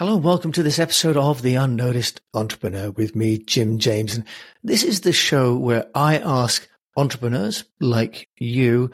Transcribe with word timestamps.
Hello, 0.00 0.14
and 0.14 0.24
welcome 0.24 0.50
to 0.52 0.62
this 0.62 0.78
episode 0.78 1.18
of 1.18 1.42
The 1.42 1.56
Unnoticed 1.56 2.22
Entrepreneur 2.32 2.90
with 2.90 3.14
me, 3.14 3.36
Jim 3.36 3.78
James. 3.78 4.14
And 4.14 4.24
this 4.64 4.82
is 4.82 5.02
the 5.02 5.12
show 5.12 5.54
where 5.54 5.90
I 5.94 6.16
ask 6.16 6.66
entrepreneurs 6.96 7.64
like 7.80 8.30
you 8.38 8.92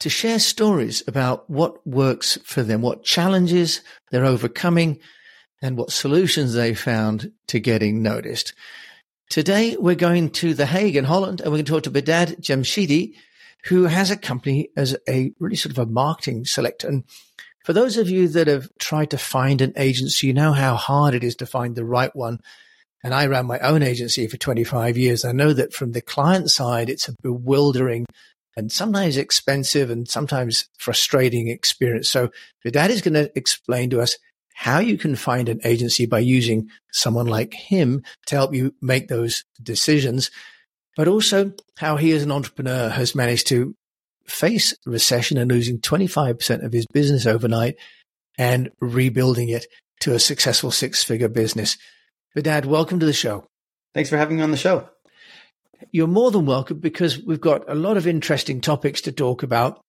to 0.00 0.08
share 0.08 0.38
stories 0.38 1.02
about 1.06 1.50
what 1.50 1.86
works 1.86 2.38
for 2.44 2.62
them, 2.62 2.80
what 2.80 3.04
challenges 3.04 3.82
they're 4.10 4.24
overcoming, 4.24 5.00
and 5.60 5.76
what 5.76 5.92
solutions 5.92 6.54
they 6.54 6.72
found 6.72 7.30
to 7.48 7.60
getting 7.60 8.00
noticed. 8.00 8.54
Today, 9.28 9.76
we're 9.78 9.94
going 9.94 10.30
to 10.30 10.54
The 10.54 10.64
Hague 10.64 10.96
in 10.96 11.04
Holland, 11.04 11.42
and 11.42 11.50
we're 11.50 11.58
going 11.58 11.66
to 11.66 11.72
talk 11.72 11.82
to 11.82 11.90
Behdad 11.90 12.40
Jamshidi, 12.40 13.16
who 13.64 13.84
has 13.84 14.10
a 14.10 14.16
company 14.16 14.70
as 14.78 14.96
a 15.06 15.34
really 15.38 15.56
sort 15.56 15.76
of 15.76 15.78
a 15.78 15.92
marketing 15.92 16.46
selector. 16.46 16.88
And 16.88 17.04
for 17.64 17.72
those 17.72 17.96
of 17.96 18.10
you 18.10 18.28
that 18.28 18.48
have 18.48 18.68
tried 18.78 19.10
to 19.10 19.18
find 19.18 19.60
an 19.60 19.72
agency, 19.76 20.26
you 20.26 20.32
know 20.32 20.52
how 20.52 20.74
hard 20.74 21.14
it 21.14 21.24
is 21.24 21.36
to 21.36 21.46
find 21.46 21.74
the 21.74 21.84
right 21.84 22.14
one. 22.14 22.40
And 23.04 23.14
I 23.14 23.26
ran 23.26 23.46
my 23.46 23.58
own 23.60 23.82
agency 23.82 24.26
for 24.26 24.36
25 24.36 24.96
years. 24.96 25.24
I 25.24 25.32
know 25.32 25.52
that 25.52 25.72
from 25.72 25.92
the 25.92 26.00
client 26.00 26.50
side, 26.50 26.88
it's 26.88 27.08
a 27.08 27.14
bewildering 27.22 28.06
and 28.56 28.70
sometimes 28.70 29.16
expensive 29.16 29.90
and 29.90 30.08
sometimes 30.08 30.68
frustrating 30.78 31.48
experience. 31.48 32.10
So 32.10 32.30
Behdad 32.64 32.90
is 32.90 33.02
going 33.02 33.14
to 33.14 33.30
explain 33.36 33.90
to 33.90 34.00
us 34.00 34.16
how 34.54 34.78
you 34.78 34.98
can 34.98 35.16
find 35.16 35.48
an 35.48 35.60
agency 35.64 36.06
by 36.06 36.18
using 36.18 36.68
someone 36.92 37.26
like 37.26 37.54
him 37.54 38.02
to 38.26 38.36
help 38.36 38.54
you 38.54 38.74
make 38.80 39.08
those 39.08 39.44
decisions, 39.62 40.30
but 40.96 41.08
also 41.08 41.52
how 41.78 41.96
he 41.96 42.12
as 42.12 42.22
an 42.22 42.30
entrepreneur 42.30 42.88
has 42.88 43.14
managed 43.14 43.46
to 43.48 43.74
face 44.26 44.74
recession 44.86 45.38
and 45.38 45.50
losing 45.50 45.78
25% 45.78 46.64
of 46.64 46.72
his 46.72 46.86
business 46.86 47.26
overnight 47.26 47.76
and 48.38 48.70
rebuilding 48.80 49.48
it 49.48 49.66
to 50.00 50.14
a 50.14 50.18
successful 50.18 50.70
six 50.70 51.04
figure 51.04 51.28
business. 51.28 51.76
Behdad, 52.36 52.64
welcome 52.64 52.98
to 53.00 53.06
the 53.06 53.12
show. 53.12 53.46
Thanks 53.94 54.10
for 54.10 54.16
having 54.16 54.36
me 54.38 54.42
on 54.42 54.50
the 54.50 54.56
show. 54.56 54.88
You're 55.90 56.06
more 56.06 56.30
than 56.30 56.46
welcome 56.46 56.78
because 56.78 57.22
we've 57.22 57.40
got 57.40 57.68
a 57.68 57.74
lot 57.74 57.96
of 57.96 58.06
interesting 58.06 58.60
topics 58.60 59.00
to 59.02 59.12
talk 59.12 59.42
about. 59.42 59.80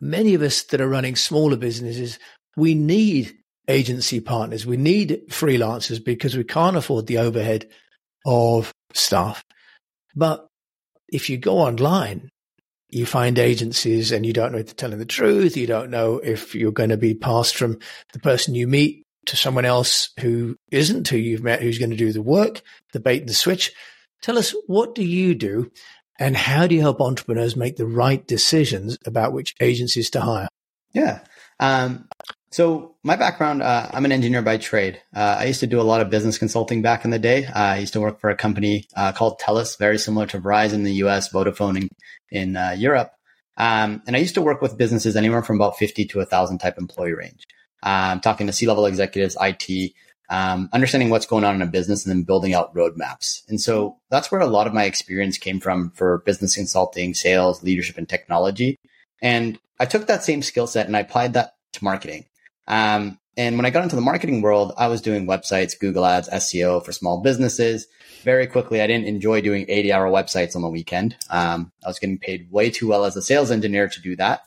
Many 0.00 0.34
of 0.34 0.42
us 0.42 0.62
that 0.64 0.80
are 0.80 0.88
running 0.88 1.16
smaller 1.16 1.56
businesses, 1.56 2.18
we 2.56 2.74
need 2.74 3.36
agency 3.68 4.20
partners. 4.20 4.66
We 4.66 4.76
need 4.76 5.22
freelancers 5.28 6.02
because 6.02 6.36
we 6.36 6.44
can't 6.44 6.76
afford 6.76 7.06
the 7.06 7.18
overhead 7.18 7.68
of 8.26 8.72
staff. 8.92 9.42
But 10.14 10.46
if 11.08 11.30
you 11.30 11.38
go 11.38 11.58
online 11.58 12.28
you 12.92 13.06
find 13.06 13.38
agencies 13.38 14.12
and 14.12 14.24
you 14.26 14.32
don't 14.32 14.52
know 14.52 14.58
if 14.58 14.66
they're 14.66 14.74
telling 14.74 14.98
the 14.98 15.04
truth. 15.04 15.56
You 15.56 15.66
don't 15.66 15.90
know 15.90 16.18
if 16.18 16.54
you're 16.54 16.72
going 16.72 16.90
to 16.90 16.96
be 16.96 17.14
passed 17.14 17.56
from 17.56 17.78
the 18.12 18.18
person 18.18 18.54
you 18.54 18.66
meet 18.66 19.04
to 19.26 19.36
someone 19.36 19.64
else 19.64 20.10
who 20.20 20.56
isn't 20.70 21.08
who 21.08 21.16
you've 21.16 21.42
met, 21.42 21.62
who's 21.62 21.78
going 21.78 21.90
to 21.90 21.96
do 21.96 22.12
the 22.12 22.22
work, 22.22 22.62
the 22.92 23.00
bait 23.00 23.20
and 23.20 23.28
the 23.28 23.34
switch. 23.34 23.72
Tell 24.22 24.38
us, 24.38 24.54
what 24.66 24.94
do 24.94 25.04
you 25.04 25.34
do 25.34 25.70
and 26.18 26.36
how 26.36 26.66
do 26.66 26.74
you 26.74 26.80
help 26.80 27.00
entrepreneurs 27.00 27.56
make 27.56 27.76
the 27.76 27.86
right 27.86 28.26
decisions 28.26 28.98
about 29.06 29.32
which 29.32 29.54
agencies 29.60 30.10
to 30.10 30.20
hire? 30.20 30.48
Yeah. 30.92 31.20
Um, 31.58 32.08
so 32.50 32.96
my 33.04 33.16
background, 33.16 33.62
uh, 33.62 33.88
I'm 33.92 34.04
an 34.04 34.12
engineer 34.12 34.42
by 34.42 34.56
trade. 34.56 35.00
Uh, 35.14 35.36
I 35.38 35.44
used 35.44 35.60
to 35.60 35.66
do 35.66 35.80
a 35.80 35.82
lot 35.82 36.00
of 36.00 36.10
business 36.10 36.36
consulting 36.36 36.82
back 36.82 37.04
in 37.04 37.10
the 37.10 37.18
day. 37.18 37.44
Uh, 37.46 37.52
I 37.54 37.78
used 37.78 37.92
to 37.92 38.00
work 38.00 38.20
for 38.20 38.28
a 38.30 38.36
company 38.36 38.86
uh, 38.96 39.12
called 39.12 39.40
TELUS, 39.40 39.78
very 39.78 39.98
similar 39.98 40.26
to 40.26 40.40
Verizon 40.40 40.74
in 40.74 40.82
the 40.82 40.94
US, 41.04 41.32
Vodafone 41.32 41.76
in, 41.82 41.88
in 42.30 42.56
uh, 42.56 42.74
Europe. 42.76 43.12
Um, 43.56 44.02
and 44.06 44.16
I 44.16 44.18
used 44.18 44.34
to 44.34 44.42
work 44.42 44.62
with 44.62 44.78
businesses 44.78 45.16
anywhere 45.16 45.42
from 45.42 45.56
about 45.56 45.76
50 45.76 46.06
to 46.06 46.18
1,000 46.18 46.58
type 46.58 46.76
employee 46.78 47.12
range. 47.12 47.44
Um, 47.82 48.20
talking 48.20 48.46
to 48.46 48.52
C-level 48.52 48.86
executives, 48.86 49.36
IT, 49.40 49.92
um, 50.28 50.70
understanding 50.72 51.10
what's 51.10 51.26
going 51.26 51.44
on 51.44 51.56
in 51.56 51.62
a 51.62 51.66
business 51.66 52.04
and 52.04 52.14
then 52.14 52.22
building 52.24 52.54
out 52.54 52.74
roadmaps. 52.74 53.42
And 53.48 53.60
so 53.60 53.98
that's 54.10 54.30
where 54.32 54.40
a 54.40 54.46
lot 54.46 54.66
of 54.66 54.74
my 54.74 54.84
experience 54.84 55.38
came 55.38 55.60
from 55.60 55.90
for 55.90 56.22
business 56.24 56.54
consulting, 56.56 57.14
sales, 57.14 57.62
leadership, 57.62 57.98
and 57.98 58.08
technology. 58.08 58.76
And 59.20 59.58
I 59.78 59.86
took 59.86 60.06
that 60.06 60.24
same 60.24 60.42
skill 60.42 60.66
set 60.66 60.86
and 60.86 60.96
I 60.96 61.00
applied 61.00 61.34
that 61.34 61.54
to 61.74 61.84
marketing. 61.84 62.26
Um, 62.70 63.18
and 63.36 63.56
when 63.56 63.66
I 63.66 63.70
got 63.70 63.82
into 63.82 63.96
the 63.96 64.02
marketing 64.02 64.42
world, 64.42 64.72
I 64.78 64.86
was 64.86 65.02
doing 65.02 65.26
websites, 65.26 65.78
Google 65.78 66.06
ads, 66.06 66.28
SEO 66.28 66.84
for 66.84 66.92
small 66.92 67.20
businesses. 67.20 67.86
Very 68.22 68.46
quickly, 68.46 68.80
I 68.80 68.86
didn't 68.86 69.08
enjoy 69.08 69.40
doing 69.40 69.66
80 69.68 69.92
hour 69.92 70.06
websites 70.06 70.54
on 70.54 70.62
the 70.62 70.68
weekend. 70.68 71.16
Um, 71.30 71.72
I 71.84 71.88
was 71.88 71.98
getting 71.98 72.18
paid 72.18 72.50
way 72.50 72.70
too 72.70 72.86
well 72.86 73.04
as 73.04 73.16
a 73.16 73.22
sales 73.22 73.50
engineer 73.50 73.88
to 73.88 74.00
do 74.00 74.14
that. 74.16 74.42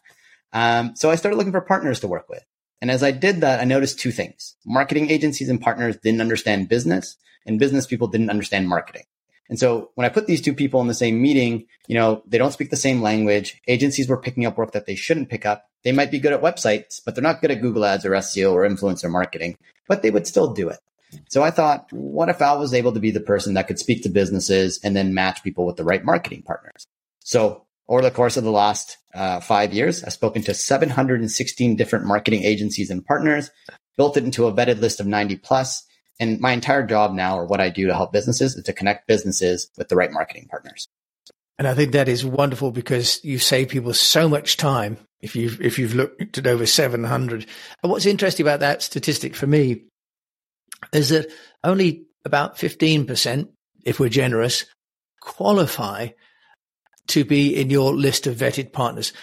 Um, 0.53 0.95
so 0.95 1.09
I 1.09 1.15
started 1.15 1.37
looking 1.37 1.51
for 1.51 1.61
partners 1.61 1.99
to 1.99 2.07
work 2.07 2.29
with. 2.29 2.43
And 2.81 2.91
as 2.91 3.03
I 3.03 3.11
did 3.11 3.41
that, 3.41 3.59
I 3.59 3.65
noticed 3.65 3.99
two 3.99 4.11
things. 4.11 4.55
Marketing 4.65 5.09
agencies 5.09 5.49
and 5.49 5.59
partners 5.59 5.97
didn't 5.97 6.21
understand 6.21 6.69
business 6.69 7.17
and 7.45 7.59
business 7.59 7.87
people 7.87 8.07
didn't 8.07 8.29
understand 8.29 8.69
marketing. 8.69 9.03
And 9.49 9.59
so 9.59 9.91
when 9.95 10.05
I 10.05 10.09
put 10.09 10.27
these 10.27 10.41
two 10.41 10.53
people 10.53 10.81
in 10.81 10.87
the 10.87 10.93
same 10.93 11.21
meeting, 11.21 11.65
you 11.87 11.95
know, 11.95 12.23
they 12.25 12.37
don't 12.37 12.53
speak 12.53 12.69
the 12.69 12.77
same 12.77 13.01
language. 13.01 13.61
Agencies 13.67 14.07
were 14.07 14.21
picking 14.21 14.45
up 14.45 14.57
work 14.57 14.71
that 14.71 14.85
they 14.85 14.95
shouldn't 14.95 15.29
pick 15.29 15.45
up. 15.45 15.65
They 15.83 15.91
might 15.91 16.11
be 16.11 16.19
good 16.19 16.33
at 16.33 16.41
websites, 16.41 17.01
but 17.03 17.15
they're 17.15 17.23
not 17.23 17.41
good 17.41 17.51
at 17.51 17.61
Google 17.61 17.85
ads 17.85 18.05
or 18.05 18.11
SEO 18.11 18.53
or 18.53 18.67
influencer 18.67 19.11
marketing, 19.11 19.57
but 19.87 20.01
they 20.01 20.11
would 20.11 20.27
still 20.27 20.53
do 20.53 20.69
it. 20.69 20.79
So 21.29 21.43
I 21.43 21.51
thought, 21.51 21.91
what 21.91 22.29
if 22.29 22.41
I 22.41 22.53
was 22.53 22.73
able 22.73 22.93
to 22.93 22.99
be 22.99 23.11
the 23.11 23.19
person 23.19 23.53
that 23.53 23.67
could 23.67 23.79
speak 23.79 24.03
to 24.03 24.09
businesses 24.09 24.79
and 24.83 24.95
then 24.95 25.13
match 25.13 25.43
people 25.43 25.65
with 25.65 25.75
the 25.75 25.83
right 25.83 26.03
marketing 26.03 26.43
partners? 26.43 26.87
So 27.19 27.65
over 27.87 28.01
the 28.01 28.11
course 28.11 28.37
of 28.37 28.43
the 28.43 28.51
last 28.51 28.97
uh, 29.13 29.39
five 29.39 29.73
years, 29.73 30.03
I've 30.03 30.13
spoken 30.13 30.41
to 30.43 30.53
716 30.53 31.75
different 31.75 32.05
marketing 32.05 32.43
agencies 32.43 32.89
and 32.89 33.05
partners, 33.05 33.51
built 33.97 34.17
it 34.17 34.23
into 34.23 34.47
a 34.47 34.53
vetted 34.53 34.79
list 34.79 34.99
of 34.99 35.07
90 35.07 35.37
plus, 35.37 35.85
and 36.19 36.39
my 36.39 36.51
entire 36.51 36.85
job 36.85 37.13
now, 37.13 37.37
or 37.37 37.45
what 37.45 37.59
I 37.59 37.69
do 37.69 37.87
to 37.87 37.95
help 37.95 38.13
businesses, 38.13 38.55
is 38.55 38.63
to 38.63 38.73
connect 38.73 39.07
businesses 39.07 39.69
with 39.77 39.89
the 39.89 39.95
right 39.95 40.11
marketing 40.11 40.47
partners. 40.49 40.87
And 41.57 41.67
I 41.67 41.75
think 41.75 41.91
that 41.91 42.09
is 42.09 42.25
wonderful 42.25 42.71
because 42.71 43.23
you 43.23 43.37
save 43.37 43.69
people 43.69 43.93
so 43.93 44.27
much 44.27 44.57
time 44.57 44.97
if 45.21 45.35
you've 45.35 45.61
if 45.61 45.77
you've 45.77 45.95
looked 45.95 46.37
at 46.37 46.47
over 46.47 46.65
700. 46.65 47.45
And 47.81 47.91
what's 47.91 48.05
interesting 48.05 48.43
about 48.43 48.59
that 48.61 48.81
statistic 48.81 49.35
for 49.35 49.47
me 49.47 49.83
is 50.91 51.09
that 51.09 51.27
only 51.63 52.05
about 52.25 52.57
15%, 52.57 53.49
if 53.85 53.99
we're 53.99 54.09
generous, 54.09 54.65
qualify 55.21 56.09
to 57.07 57.25
be 57.25 57.55
in 57.55 57.69
your 57.69 57.93
list 57.93 58.27
of 58.27 58.37
vetted 58.37 58.71
partners. 58.71 59.13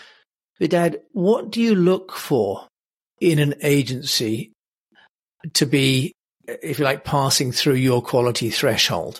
But 0.58 0.70
Behdad, 0.70 0.96
what 1.12 1.50
do 1.50 1.60
you 1.60 1.74
look 1.74 2.12
for 2.12 2.66
in 3.20 3.38
an 3.38 3.54
agency 3.62 4.52
to 5.54 5.66
be 5.66 6.12
if 6.46 6.78
you 6.78 6.84
like, 6.84 7.04
passing 7.04 7.52
through 7.52 7.74
your 7.74 8.02
quality 8.02 8.50
threshold? 8.50 9.18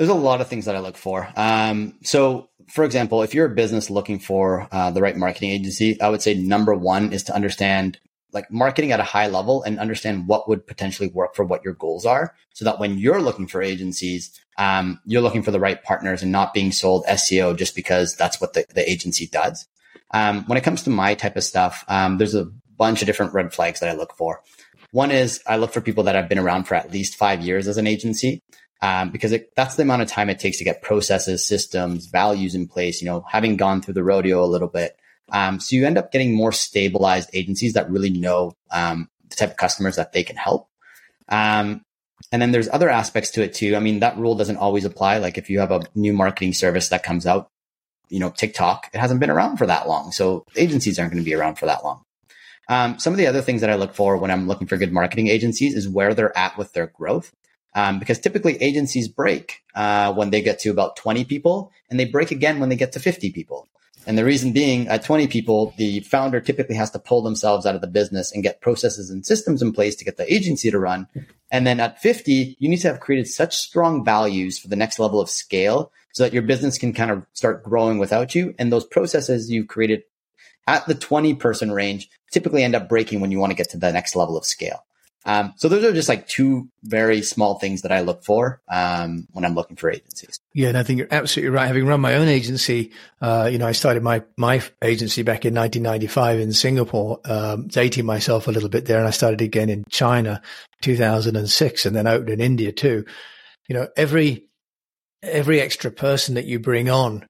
There's 0.00 0.08
a 0.08 0.14
lot 0.14 0.40
of 0.40 0.48
things 0.48 0.64
that 0.64 0.74
I 0.74 0.78
look 0.78 0.96
for. 0.96 1.28
Um, 1.36 1.98
so, 2.02 2.48
for 2.68 2.84
example, 2.84 3.22
if 3.22 3.34
you're 3.34 3.44
a 3.44 3.54
business 3.54 3.90
looking 3.90 4.18
for 4.18 4.66
uh, 4.72 4.90
the 4.90 5.02
right 5.02 5.14
marketing 5.14 5.50
agency, 5.50 6.00
I 6.00 6.08
would 6.08 6.22
say 6.22 6.32
number 6.32 6.74
one 6.74 7.12
is 7.12 7.24
to 7.24 7.34
understand 7.34 7.98
like 8.32 8.50
marketing 8.50 8.92
at 8.92 9.00
a 9.00 9.02
high 9.02 9.26
level 9.26 9.62
and 9.62 9.78
understand 9.78 10.26
what 10.26 10.48
would 10.48 10.66
potentially 10.66 11.10
work 11.10 11.34
for 11.34 11.44
what 11.44 11.62
your 11.66 11.74
goals 11.74 12.06
are 12.06 12.34
so 12.54 12.64
that 12.64 12.78
when 12.78 12.96
you're 12.96 13.20
looking 13.20 13.46
for 13.46 13.60
agencies, 13.60 14.40
um, 14.56 14.98
you're 15.04 15.20
looking 15.20 15.42
for 15.42 15.50
the 15.50 15.60
right 15.60 15.84
partners 15.84 16.22
and 16.22 16.32
not 16.32 16.54
being 16.54 16.72
sold 16.72 17.04
SEO 17.04 17.54
just 17.54 17.76
because 17.76 18.16
that's 18.16 18.40
what 18.40 18.54
the, 18.54 18.64
the 18.74 18.90
agency 18.90 19.26
does. 19.26 19.68
Um, 20.12 20.44
when 20.46 20.56
it 20.56 20.64
comes 20.64 20.82
to 20.84 20.90
my 20.90 21.12
type 21.12 21.36
of 21.36 21.44
stuff, 21.44 21.84
um, 21.88 22.16
there's 22.16 22.34
a 22.34 22.46
bunch 22.78 23.02
of 23.02 23.06
different 23.06 23.34
red 23.34 23.52
flags 23.52 23.80
that 23.80 23.90
I 23.90 23.98
look 23.98 24.16
for. 24.16 24.40
One 24.92 25.10
is 25.10 25.42
I 25.46 25.56
look 25.56 25.74
for 25.74 25.82
people 25.82 26.04
that 26.04 26.14
have 26.14 26.30
been 26.30 26.38
around 26.38 26.64
for 26.64 26.74
at 26.74 26.90
least 26.90 27.16
five 27.16 27.42
years 27.42 27.68
as 27.68 27.76
an 27.76 27.86
agency. 27.86 28.42
Um, 28.82 29.10
because 29.10 29.32
it, 29.32 29.54
that's 29.56 29.76
the 29.76 29.82
amount 29.82 30.02
of 30.02 30.08
time 30.08 30.30
it 30.30 30.38
takes 30.38 30.58
to 30.58 30.64
get 30.64 30.80
processes, 30.80 31.46
systems, 31.46 32.06
values 32.06 32.54
in 32.54 32.66
place, 32.66 33.02
you 33.02 33.06
know, 33.06 33.24
having 33.28 33.56
gone 33.56 33.82
through 33.82 33.94
the 33.94 34.02
rodeo 34.02 34.42
a 34.42 34.46
little 34.46 34.68
bit. 34.68 34.96
Um, 35.32 35.60
so 35.60 35.76
you 35.76 35.86
end 35.86 35.98
up 35.98 36.12
getting 36.12 36.34
more 36.34 36.50
stabilized 36.52 37.30
agencies 37.34 37.74
that 37.74 37.90
really 37.90 38.10
know 38.10 38.56
um, 38.70 39.10
the 39.28 39.36
type 39.36 39.50
of 39.50 39.56
customers 39.56 39.96
that 39.96 40.12
they 40.12 40.22
can 40.22 40.36
help. 40.36 40.68
Um, 41.28 41.84
and 42.32 42.40
then 42.40 42.52
there's 42.52 42.68
other 42.68 42.88
aspects 42.88 43.30
to 43.32 43.42
it 43.42 43.54
too. 43.54 43.76
I 43.76 43.80
mean, 43.80 44.00
that 44.00 44.16
rule 44.18 44.34
doesn't 44.34 44.56
always 44.56 44.84
apply. 44.84 45.18
Like 45.18 45.38
if 45.38 45.50
you 45.50 45.60
have 45.60 45.72
a 45.72 45.82
new 45.94 46.12
marketing 46.12 46.52
service 46.52 46.88
that 46.88 47.02
comes 47.02 47.26
out, 47.26 47.50
you 48.08 48.18
know, 48.18 48.30
TikTok, 48.30 48.90
it 48.92 48.98
hasn't 48.98 49.20
been 49.20 49.30
around 49.30 49.56
for 49.56 49.66
that 49.66 49.88
long. 49.88 50.12
So 50.12 50.44
agencies 50.56 50.98
aren't 50.98 51.12
going 51.12 51.22
to 51.22 51.28
be 51.28 51.34
around 51.34 51.56
for 51.56 51.66
that 51.66 51.84
long. 51.84 52.02
Um, 52.68 52.98
some 52.98 53.12
of 53.12 53.18
the 53.18 53.26
other 53.26 53.42
things 53.42 53.62
that 53.62 53.70
I 53.70 53.74
look 53.74 53.94
for 53.94 54.16
when 54.16 54.30
I'm 54.30 54.46
looking 54.46 54.68
for 54.68 54.76
good 54.76 54.92
marketing 54.92 55.28
agencies 55.28 55.74
is 55.74 55.88
where 55.88 56.14
they're 56.14 56.36
at 56.36 56.56
with 56.56 56.72
their 56.72 56.86
growth. 56.86 57.32
Um, 57.72 58.00
because 58.00 58.18
typically 58.18 58.60
agencies 58.60 59.06
break 59.06 59.62
uh, 59.76 60.12
when 60.12 60.30
they 60.30 60.42
get 60.42 60.58
to 60.60 60.70
about 60.70 60.96
20 60.96 61.24
people 61.24 61.70
and 61.88 62.00
they 62.00 62.04
break 62.04 62.32
again 62.32 62.58
when 62.58 62.68
they 62.68 62.74
get 62.74 62.90
to 62.92 63.00
50 63.00 63.30
people. 63.30 63.68
And 64.06 64.16
the 64.16 64.24
reason 64.24 64.52
being 64.52 64.88
at 64.88 65.04
20 65.04 65.28
people, 65.28 65.74
the 65.76 66.00
founder 66.00 66.40
typically 66.40 66.74
has 66.76 66.90
to 66.92 66.98
pull 66.98 67.22
themselves 67.22 67.66
out 67.66 67.74
of 67.74 67.80
the 67.80 67.86
business 67.86 68.32
and 68.32 68.42
get 68.42 68.60
processes 68.60 69.10
and 69.10 69.24
systems 69.24 69.62
in 69.62 69.72
place 69.72 69.94
to 69.96 70.04
get 70.04 70.16
the 70.16 70.32
agency 70.32 70.70
to 70.70 70.78
run. 70.78 71.06
And 71.50 71.66
then 71.66 71.80
at 71.80 72.00
50, 72.00 72.56
you 72.58 72.68
need 72.68 72.80
to 72.80 72.88
have 72.88 73.00
created 73.00 73.28
such 73.28 73.56
strong 73.56 74.04
values 74.04 74.58
for 74.58 74.68
the 74.68 74.76
next 74.76 74.98
level 74.98 75.20
of 75.20 75.28
scale 75.28 75.92
so 76.12 76.22
that 76.22 76.32
your 76.32 76.42
business 76.42 76.78
can 76.78 76.92
kind 76.92 77.10
of 77.10 77.24
start 77.34 77.62
growing 77.62 77.98
without 77.98 78.34
you. 78.34 78.54
And 78.58 78.72
those 78.72 78.86
processes 78.86 79.50
you've 79.50 79.68
created 79.68 80.02
at 80.66 80.86
the 80.86 80.94
20 80.94 81.34
person 81.34 81.70
range 81.70 82.08
typically 82.30 82.64
end 82.64 82.74
up 82.74 82.88
breaking 82.88 83.20
when 83.20 83.30
you 83.30 83.38
want 83.38 83.50
to 83.50 83.56
get 83.56 83.70
to 83.70 83.78
the 83.78 83.92
next 83.92 84.16
level 84.16 84.36
of 84.36 84.44
scale. 84.44 84.84
Um, 85.26 85.52
so 85.56 85.68
those 85.68 85.84
are 85.84 85.92
just 85.92 86.08
like 86.08 86.26
two 86.28 86.70
very 86.82 87.20
small 87.20 87.58
things 87.58 87.82
that 87.82 87.92
I 87.92 88.00
look 88.00 88.24
for 88.24 88.62
um, 88.68 89.26
when 89.32 89.44
I'm 89.44 89.54
looking 89.54 89.76
for 89.76 89.90
agencies. 89.90 90.40
Yeah, 90.54 90.68
and 90.68 90.78
I 90.78 90.82
think 90.82 90.98
you're 90.98 91.08
absolutely 91.10 91.50
right. 91.50 91.66
Having 91.66 91.86
run 91.86 92.00
my 92.00 92.14
own 92.14 92.28
agency, 92.28 92.92
uh, 93.20 93.48
you 93.52 93.58
know, 93.58 93.66
I 93.66 93.72
started 93.72 94.02
my 94.02 94.22
my 94.38 94.62
agency 94.82 95.22
back 95.22 95.44
in 95.44 95.54
1995 95.54 96.40
in 96.40 96.52
Singapore, 96.52 97.20
um, 97.26 97.68
dating 97.68 98.06
myself 98.06 98.48
a 98.48 98.52
little 98.52 98.70
bit 98.70 98.86
there, 98.86 98.98
and 98.98 99.06
I 99.06 99.10
started 99.10 99.42
again 99.42 99.68
in 99.68 99.84
China, 99.90 100.40
2006, 100.80 101.86
and 101.86 101.94
then 101.94 102.06
opened 102.06 102.30
in 102.30 102.40
India 102.40 102.72
too. 102.72 103.04
You 103.68 103.76
know, 103.76 103.88
every 103.96 104.48
every 105.22 105.60
extra 105.60 105.90
person 105.90 106.34
that 106.36 106.46
you 106.46 106.58
bring 106.58 106.88
on 106.88 107.26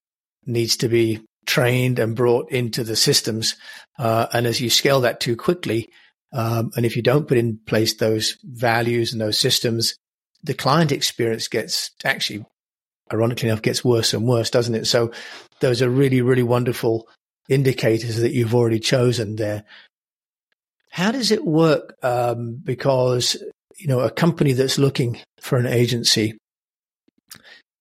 needs 0.46 0.76
to 0.76 0.88
be 0.88 1.20
trained 1.44 1.98
and 1.98 2.14
brought 2.14 2.52
into 2.52 2.84
the 2.84 2.94
systems, 2.94 3.56
uh, 3.98 4.28
and 4.32 4.46
as 4.46 4.60
you 4.60 4.70
scale 4.70 5.00
that 5.00 5.18
too 5.18 5.34
quickly 5.34 5.90
um, 6.32 6.70
and 6.76 6.86
if 6.86 6.96
you 6.96 7.02
don't 7.02 7.26
put 7.26 7.38
in 7.38 7.58
place 7.66 7.94
those 7.94 8.36
values 8.44 9.12
and 9.12 9.20
those 9.20 9.38
systems, 9.38 9.96
the 10.42 10.54
client 10.54 10.92
experience 10.92 11.48
gets 11.48 11.90
actually, 12.04 12.44
ironically 13.12 13.48
enough, 13.48 13.62
gets 13.62 13.84
worse 13.84 14.14
and 14.14 14.26
worse, 14.26 14.50
doesn't 14.50 14.74
it? 14.74 14.86
So 14.86 15.12
those 15.60 15.82
are 15.82 15.90
really, 15.90 16.22
really 16.22 16.42
wonderful 16.42 17.08
indicators 17.48 18.16
that 18.16 18.32
you've 18.32 18.54
already 18.54 18.78
chosen 18.78 19.36
there. 19.36 19.64
How 20.90 21.10
does 21.10 21.30
it 21.30 21.44
work? 21.44 21.96
Um, 22.02 22.60
because, 22.62 23.36
you 23.76 23.88
know, 23.88 24.00
a 24.00 24.10
company 24.10 24.52
that's 24.52 24.78
looking 24.78 25.20
for 25.40 25.58
an 25.58 25.66
agency, 25.66 26.38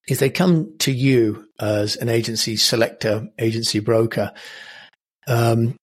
if 0.08 0.20
they 0.20 0.30
come 0.30 0.76
to 0.80 0.92
you 0.92 1.48
as 1.60 1.96
an 1.98 2.10
agency 2.10 2.56
selector, 2.56 3.28
agency 3.38 3.80
broker, 3.80 4.32
um, 5.28 5.76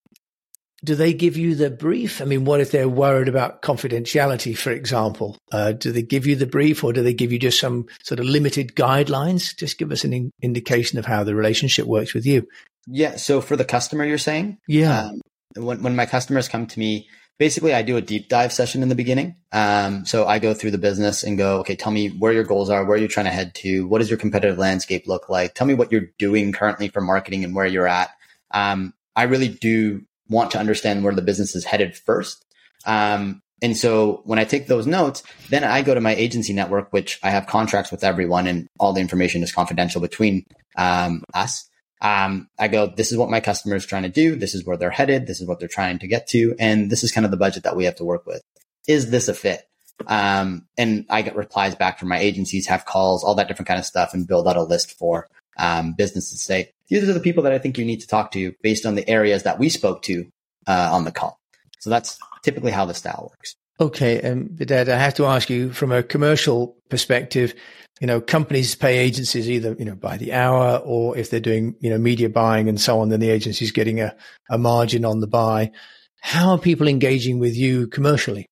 do 0.85 0.95
they 0.95 1.15
give 1.15 1.37
you 1.37 1.55
the 1.55 1.71
brief? 1.71 2.21
I 2.21 2.27
mean, 2.27 2.45
what 2.45 2.61
if 2.61 2.71
they're 2.71 2.89
worried 2.89 3.29
about 3.29 3.63
confidentiality, 3.63 4.57
for 4.57 4.71
example? 4.71 5.39
Uh, 5.51 5.73
do 5.73 5.91
they 5.91 6.03
give 6.03 6.27
you 6.27 6.37
the 6.37 6.47
brief 6.47 6.85
or 6.85 6.93
do 6.93 7.03
they 7.03 7.15
give 7.15 7.33
you 7.33 7.39
just 7.39 7.59
some 7.59 7.87
sort 8.03 8.21
of 8.21 8.27
limited 8.27 8.75
guidelines? 8.75 9.57
Just 9.57 9.79
give 9.79 9.91
us 9.91 10.05
an 10.05 10.13
in- 10.13 10.33
indication 10.43 10.99
of 10.99 11.07
how 11.07 11.25
the 11.25 11.35
relationship 11.35 11.87
works 11.87 12.13
with 12.13 12.27
you. 12.27 12.47
Yeah. 12.87 13.17
So 13.17 13.41
for 13.41 13.57
the 13.57 13.65
customer, 13.65 14.05
you're 14.05 14.19
saying? 14.19 14.59
Yeah. 14.69 15.07
Um, 15.07 15.21
when, 15.57 15.83
when 15.83 15.97
my 15.97 16.07
customers 16.07 16.49
come 16.49 16.67
to 16.67 16.79
me, 16.79 17.09
basically 17.39 17.75
I 17.75 17.83
do 17.83 17.97
a 17.97 18.03
deep 18.03 18.29
dive 18.29 18.53
session 18.53 18.83
in 18.83 18.91
the 18.91 18.95
beginning. 18.95 19.37
Um, 19.53 20.05
so 20.05 20.27
I 20.27 20.39
go 20.39 20.53
through 20.53 20.73
the 20.73 20.79
business 20.79 21.23
and 21.23 21.39
go, 21.39 21.61
okay, 21.61 21.75
tell 21.75 21.93
me 21.93 22.09
where 22.09 22.33
your 22.33 22.45
goals 22.45 22.69
are, 22.69 22.85
where 22.85 22.99
you're 22.99 23.09
trying 23.09 23.27
to 23.27 23.33
head 23.33 23.55
to, 23.57 23.87
what 23.87 23.99
does 23.99 24.11
your 24.11 24.19
competitive 24.19 24.59
landscape 24.59 25.07
look 25.07 25.29
like? 25.31 25.55
Tell 25.55 25.67
me 25.67 25.75
what 25.75 25.91
you're 25.91 26.11
doing 26.19 26.53
currently 26.53 26.89
for 26.89 27.01
marketing 27.01 27.45
and 27.45 27.55
where 27.55 27.67
you're 27.67 27.89
at. 27.89 28.11
Um, 28.51 28.93
I 29.17 29.25
really 29.25 29.49
do 29.49 30.03
want 30.29 30.51
to 30.53 30.59
understand 30.59 31.05
where 31.05 31.15
the 31.15 31.23
business 31.23 31.55
is 31.55 31.65
headed 31.65 31.97
first. 31.97 32.45
Um, 32.85 33.43
and 33.63 33.77
so 33.77 34.23
when 34.25 34.39
I 34.39 34.45
take 34.45 34.67
those 34.67 34.87
notes, 34.87 35.23
then 35.49 35.65
I 35.65 35.83
go 35.83 35.95
to 35.95 36.01
my 36.01 36.15
agency 36.15 36.53
network, 36.53 36.93
which 36.93 37.19
I 37.23 37.31
have 37.31 37.47
contracts 37.47 37.91
with 37.91 38.05
everyone 38.05 38.47
and 38.47 38.69
all 38.79 38.93
the 38.93 39.01
information 39.01 39.43
is 39.43 39.53
confidential 39.53 40.01
between 40.01 40.45
um, 40.77 41.25
us. 41.33 41.69
Um, 42.03 42.49
I 42.59 42.69
go, 42.69 42.87
this 42.87 43.11
is 43.11 43.19
what 43.19 43.31
my 43.31 43.41
customer 43.41 43.75
is 43.75 43.87
trying 43.87 44.03
to 44.03 44.11
do. 44.11 44.37
This 44.37 44.55
is 44.55 44.67
where 44.67 44.77
they're 44.77 44.91
headed. 44.91 45.27
This 45.27 45.41
is 45.41 45.49
what 45.49 45.59
they're 45.59 45.69
trying 45.69 45.99
to 46.01 46.07
get 46.07 46.29
to. 46.29 46.55
And 46.59 46.91
this 46.91 47.03
is 47.03 47.13
kind 47.13 47.25
of 47.25 47.31
the 47.31 47.39
budget 47.39 47.63
that 47.63 47.77
we 47.77 47.85
have 47.87 47.97
to 47.97 48.05
work 48.05 48.27
with. 48.27 48.43
Is 48.87 49.11
this 49.11 49.29
a 49.29 49.35
fit? 49.35 49.67
Um, 50.07 50.67
and 50.77 51.07
I 51.09 51.23
get 51.23 51.37
replies 51.37 51.75
back 51.75 51.99
from 51.99 52.09
my 52.09 52.19
agencies, 52.19 52.67
have 52.67 52.85
calls, 52.85 53.25
all 53.25 53.35
that 53.37 53.49
different 53.49 53.69
kind 53.69 53.81
of 53.81 53.87
stuff 53.87 54.13
and 54.13 54.27
build 54.27 54.47
out 54.47 54.59
a 54.59 54.63
list 54.63 54.99
for 54.99 55.29
um, 55.57 55.95
businesses 55.95 56.43
say, 56.43 56.73
these 56.89 57.09
are 57.09 57.13
the 57.13 57.21
people 57.21 57.43
that 57.45 57.53
I 57.53 57.59
think 57.59 57.79
you 57.79 57.85
need 57.85 58.01
to 58.01 58.07
talk 58.07 58.33
to 58.33 58.53
based 58.63 58.87
on 58.87 58.95
the 58.95 59.09
areas 59.09 59.43
that 59.43 59.59
we 59.59 59.69
spoke 59.69 60.03
to 60.03 60.27
uh, 60.67 60.91
on 60.93 61.05
the 61.05 61.13
call. 61.13 61.39
So 61.81 61.91
that's 61.91 62.19
typically 62.43 62.73
how 62.73 62.85
the 62.85 62.95
style 62.95 63.31
works. 63.31 63.55
Okay, 63.79 64.21
and 64.21 64.51
um, 64.51 64.57
Behdad, 64.57 64.89
I 64.89 64.97
have 64.97 65.15
to 65.15 65.27
ask 65.27 65.51
you 65.51 65.71
from 65.71 65.93
a 65.93 66.03
commercial 66.03 66.77
perspective. 66.89 67.55
You 68.01 68.07
know, 68.07 68.21
companies 68.21 68.75
pay 68.75 68.99
agencies 68.99 69.51
either 69.51 69.77
you 69.79 69.85
know 69.85 69.95
by 69.95 70.17
the 70.17 70.33
hour 70.33 70.79
or 70.79 71.17
if 71.17 71.31
they're 71.31 71.41
doing 71.41 71.77
you 71.81 71.91
know 71.91 71.99
media 71.99 72.31
buying 72.31 72.69
and 72.69 72.81
so 72.81 73.01
on, 73.01 73.11
then 73.11 73.21
the 73.21 73.31
agency's 73.31 73.73
getting 73.73 74.01
a, 74.01 74.17
a 74.51 74.57
margin 74.57 75.05
on 75.05 75.21
the 75.21 75.27
buy. 75.27 75.73
How 76.21 76.53
are 76.53 76.59
people 76.59 76.89
engaging 76.89 77.39
with 77.39 77.55
you 77.55 77.87
commercially? 77.87 78.47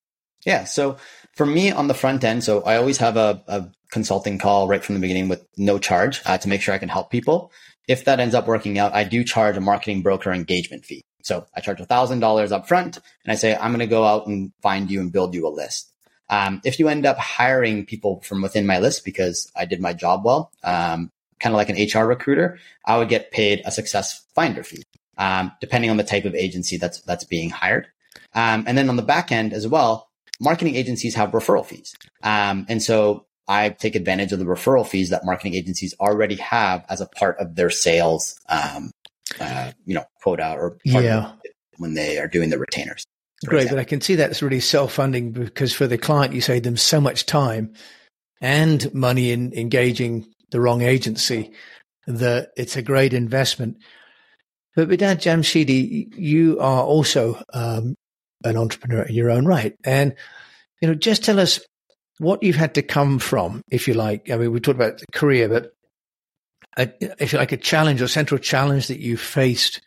Yeah, 0.44 0.64
so 0.64 0.98
for 1.34 1.46
me 1.46 1.72
on 1.72 1.88
the 1.88 1.94
front 1.94 2.22
end, 2.22 2.44
so 2.44 2.62
I 2.62 2.76
always 2.76 2.98
have 2.98 3.16
a, 3.16 3.42
a 3.48 3.68
consulting 3.90 4.38
call 4.38 4.68
right 4.68 4.84
from 4.84 4.94
the 4.94 5.00
beginning 5.00 5.28
with 5.28 5.46
no 5.56 5.78
charge 5.78 6.20
uh, 6.26 6.36
to 6.38 6.48
make 6.48 6.60
sure 6.60 6.74
I 6.74 6.78
can 6.78 6.88
help 6.90 7.10
people. 7.10 7.50
If 7.88 8.04
that 8.04 8.20
ends 8.20 8.34
up 8.34 8.46
working 8.46 8.78
out, 8.78 8.94
I 8.94 9.04
do 9.04 9.24
charge 9.24 9.56
a 9.56 9.60
marketing 9.60 10.02
broker 10.02 10.32
engagement 10.32 10.84
fee. 10.84 11.04
So 11.22 11.46
I 11.54 11.60
charge 11.60 11.78
$1,000 11.78 12.52
up 12.52 12.68
front 12.68 12.96
and 13.24 13.32
I 13.32 13.34
say, 13.34 13.54
I'm 13.54 13.70
going 13.70 13.80
to 13.80 13.86
go 13.86 14.04
out 14.04 14.26
and 14.26 14.52
find 14.62 14.90
you 14.90 15.00
and 15.00 15.12
build 15.12 15.34
you 15.34 15.46
a 15.46 15.48
list. 15.48 15.90
Um, 16.30 16.60
if 16.64 16.78
you 16.78 16.88
end 16.88 17.06
up 17.06 17.18
hiring 17.18 17.86
people 17.86 18.20
from 18.20 18.42
within 18.42 18.66
my 18.66 18.78
list 18.78 19.04
because 19.04 19.50
I 19.54 19.64
did 19.66 19.80
my 19.80 19.92
job 19.92 20.24
well, 20.24 20.50
um, 20.62 21.10
kind 21.40 21.54
of 21.54 21.56
like 21.56 21.68
an 21.68 21.76
HR 21.76 22.06
recruiter, 22.06 22.58
I 22.84 22.96
would 22.96 23.08
get 23.08 23.30
paid 23.30 23.62
a 23.64 23.70
success 23.70 24.24
finder 24.34 24.62
fee, 24.62 24.84
um, 25.18 25.52
depending 25.60 25.90
on 25.90 25.96
the 25.96 26.04
type 26.04 26.24
of 26.24 26.34
agency 26.34 26.76
that's 26.76 27.00
that's 27.02 27.24
being 27.24 27.50
hired. 27.50 27.86
Um, 28.34 28.64
and 28.66 28.76
then 28.78 28.88
on 28.88 28.96
the 28.96 29.02
back 29.02 29.30
end 29.30 29.52
as 29.52 29.68
well, 29.68 30.08
marketing 30.40 30.76
agencies 30.76 31.14
have 31.14 31.32
referral 31.32 31.64
fees, 31.64 31.94
um, 32.22 32.64
and 32.68 32.82
so 32.82 33.26
I 33.46 33.68
take 33.70 33.94
advantage 33.94 34.32
of 34.32 34.38
the 34.38 34.44
referral 34.44 34.86
fees 34.86 35.10
that 35.10 35.24
marketing 35.24 35.54
agencies 35.54 35.94
already 36.00 36.36
have 36.36 36.84
as 36.88 37.00
a 37.00 37.06
part 37.06 37.38
of 37.38 37.56
their 37.56 37.70
sales, 37.70 38.38
um, 38.48 38.90
uh, 39.40 39.72
you 39.84 39.94
know, 39.94 40.04
quota 40.22 40.52
or 40.52 40.78
yeah. 40.84 41.32
when 41.78 41.94
they 41.94 42.18
are 42.18 42.28
doing 42.28 42.50
the 42.50 42.58
retainers. 42.58 43.04
Great, 43.44 43.62
example. 43.62 43.76
but 43.76 43.80
I 43.82 43.84
can 43.84 44.00
see 44.00 44.14
that's 44.14 44.42
really 44.42 44.60
self-funding 44.60 45.32
because 45.32 45.72
for 45.74 45.86
the 45.86 45.98
client, 45.98 46.34
you 46.34 46.40
save 46.40 46.62
them 46.62 46.76
so 46.76 47.00
much 47.00 47.26
time 47.26 47.74
and 48.40 48.92
money 48.94 49.32
in 49.32 49.52
engaging 49.52 50.26
the 50.50 50.60
wrong 50.60 50.82
agency 50.82 51.52
that 52.06 52.50
it's 52.56 52.76
a 52.76 52.82
great 52.82 53.12
investment. 53.12 53.78
But 54.76 54.88
Behdad 54.88 55.16
Jamshidi, 55.16 56.14
you 56.16 56.58
are 56.60 56.82
also 56.82 57.42
um, 57.52 57.94
an 58.44 58.56
entrepreneur 58.56 59.02
in 59.02 59.14
your 59.14 59.30
own 59.30 59.46
right, 59.46 59.74
and 59.84 60.14
you 60.80 60.88
know, 60.88 60.94
just 60.94 61.24
tell 61.24 61.38
us 61.38 61.60
what 62.18 62.42
you've 62.42 62.56
had 62.56 62.74
to 62.74 62.82
come 62.82 63.18
from, 63.18 63.62
if 63.70 63.88
you 63.88 63.94
like. 63.94 64.30
I 64.30 64.36
mean, 64.36 64.52
we 64.52 64.60
talked 64.60 64.76
about 64.76 64.98
the 64.98 65.06
career, 65.12 65.48
but 65.48 65.72
a, 66.76 66.90
if 67.22 67.32
you 67.32 67.38
like, 67.38 67.52
a 67.52 67.56
challenge 67.56 68.02
or 68.02 68.08
central 68.08 68.38
challenge 68.38 68.88
that 68.88 69.00
you 69.00 69.16
faced 69.16 69.80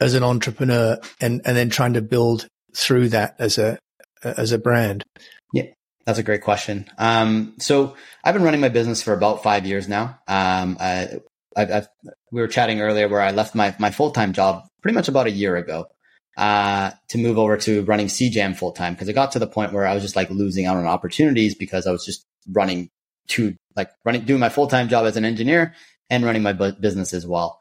as 0.00 0.14
an 0.14 0.22
entrepreneur, 0.22 0.98
and 1.20 1.40
and 1.44 1.56
then 1.56 1.70
trying 1.70 1.94
to 1.94 2.02
build 2.02 2.48
through 2.74 3.08
that 3.10 3.36
as 3.38 3.58
a 3.58 3.78
as 4.22 4.52
a 4.52 4.58
brand. 4.58 5.04
Yeah, 5.52 5.66
that's 6.04 6.18
a 6.18 6.24
great 6.24 6.42
question. 6.42 6.86
Um, 6.98 7.54
so 7.58 7.94
I've 8.24 8.34
been 8.34 8.42
running 8.42 8.60
my 8.60 8.68
business 8.68 9.02
for 9.02 9.12
about 9.12 9.42
five 9.42 9.66
years 9.66 9.88
now. 9.88 10.18
Um, 10.26 10.76
I, 10.80 11.20
I've, 11.56 11.70
I've, 11.70 11.88
we 12.32 12.40
were 12.40 12.48
chatting 12.48 12.80
earlier 12.80 13.08
where 13.08 13.20
I 13.20 13.30
left 13.30 13.54
my 13.54 13.74
my 13.78 13.90
full 13.90 14.10
time 14.10 14.32
job 14.32 14.66
pretty 14.82 14.94
much 14.94 15.08
about 15.08 15.26
a 15.26 15.30
year 15.30 15.56
ago 15.56 15.86
uh, 16.36 16.90
to 17.08 17.18
move 17.18 17.38
over 17.38 17.56
to 17.56 17.82
running 17.84 18.06
CJAM 18.06 18.56
full 18.56 18.72
time 18.72 18.94
because 18.94 19.08
it 19.08 19.12
got 19.12 19.32
to 19.32 19.38
the 19.38 19.46
point 19.46 19.72
where 19.72 19.86
I 19.86 19.94
was 19.94 20.02
just 20.02 20.16
like 20.16 20.30
losing 20.30 20.66
out 20.66 20.76
on 20.76 20.86
opportunities 20.86 21.54
because 21.54 21.86
I 21.86 21.92
was 21.92 22.04
just 22.04 22.26
running 22.50 22.90
to 23.28 23.54
like 23.76 23.90
running, 24.04 24.22
doing 24.24 24.40
my 24.40 24.48
full 24.48 24.66
time 24.66 24.88
job 24.88 25.06
as 25.06 25.16
an 25.16 25.24
engineer 25.24 25.74
and 26.10 26.24
running 26.24 26.42
my 26.42 26.52
bu- 26.52 26.72
business 26.72 27.14
as 27.14 27.26
well. 27.26 27.60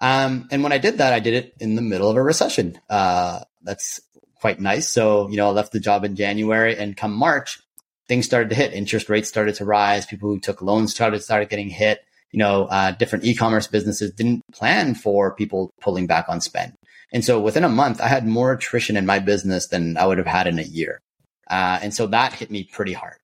Um, 0.00 0.48
and 0.50 0.62
when 0.62 0.72
I 0.72 0.78
did 0.78 0.98
that, 0.98 1.12
I 1.12 1.20
did 1.20 1.34
it 1.34 1.54
in 1.58 1.74
the 1.74 1.82
middle 1.82 2.10
of 2.10 2.16
a 2.16 2.22
recession. 2.22 2.78
Uh, 2.88 3.40
that's 3.62 4.00
quite 4.40 4.60
nice. 4.60 4.88
So, 4.88 5.28
you 5.28 5.36
know, 5.36 5.48
I 5.48 5.50
left 5.50 5.72
the 5.72 5.80
job 5.80 6.04
in 6.04 6.14
January 6.16 6.76
and 6.76 6.96
come 6.96 7.12
March, 7.12 7.60
things 8.06 8.26
started 8.26 8.50
to 8.50 8.54
hit. 8.54 8.72
Interest 8.72 9.08
rates 9.08 9.28
started 9.28 9.56
to 9.56 9.64
rise. 9.64 10.06
People 10.06 10.28
who 10.28 10.40
took 10.40 10.62
loans 10.62 10.94
started, 10.94 11.22
started 11.22 11.48
getting 11.48 11.68
hit. 11.68 12.04
You 12.30 12.38
know, 12.38 12.66
uh, 12.66 12.92
different 12.92 13.24
e-commerce 13.24 13.66
businesses 13.66 14.12
didn't 14.12 14.44
plan 14.52 14.94
for 14.94 15.34
people 15.34 15.72
pulling 15.80 16.06
back 16.06 16.26
on 16.28 16.40
spend. 16.40 16.74
And 17.12 17.24
so 17.24 17.40
within 17.40 17.64
a 17.64 17.68
month, 17.68 18.00
I 18.00 18.08
had 18.08 18.26
more 18.26 18.52
attrition 18.52 18.96
in 18.96 19.06
my 19.06 19.18
business 19.18 19.68
than 19.68 19.96
I 19.96 20.06
would 20.06 20.18
have 20.18 20.26
had 20.26 20.46
in 20.46 20.58
a 20.58 20.62
year. 20.62 21.00
Uh, 21.48 21.78
and 21.82 21.94
so 21.94 22.06
that 22.08 22.34
hit 22.34 22.50
me 22.50 22.64
pretty 22.64 22.92
hard. 22.92 23.16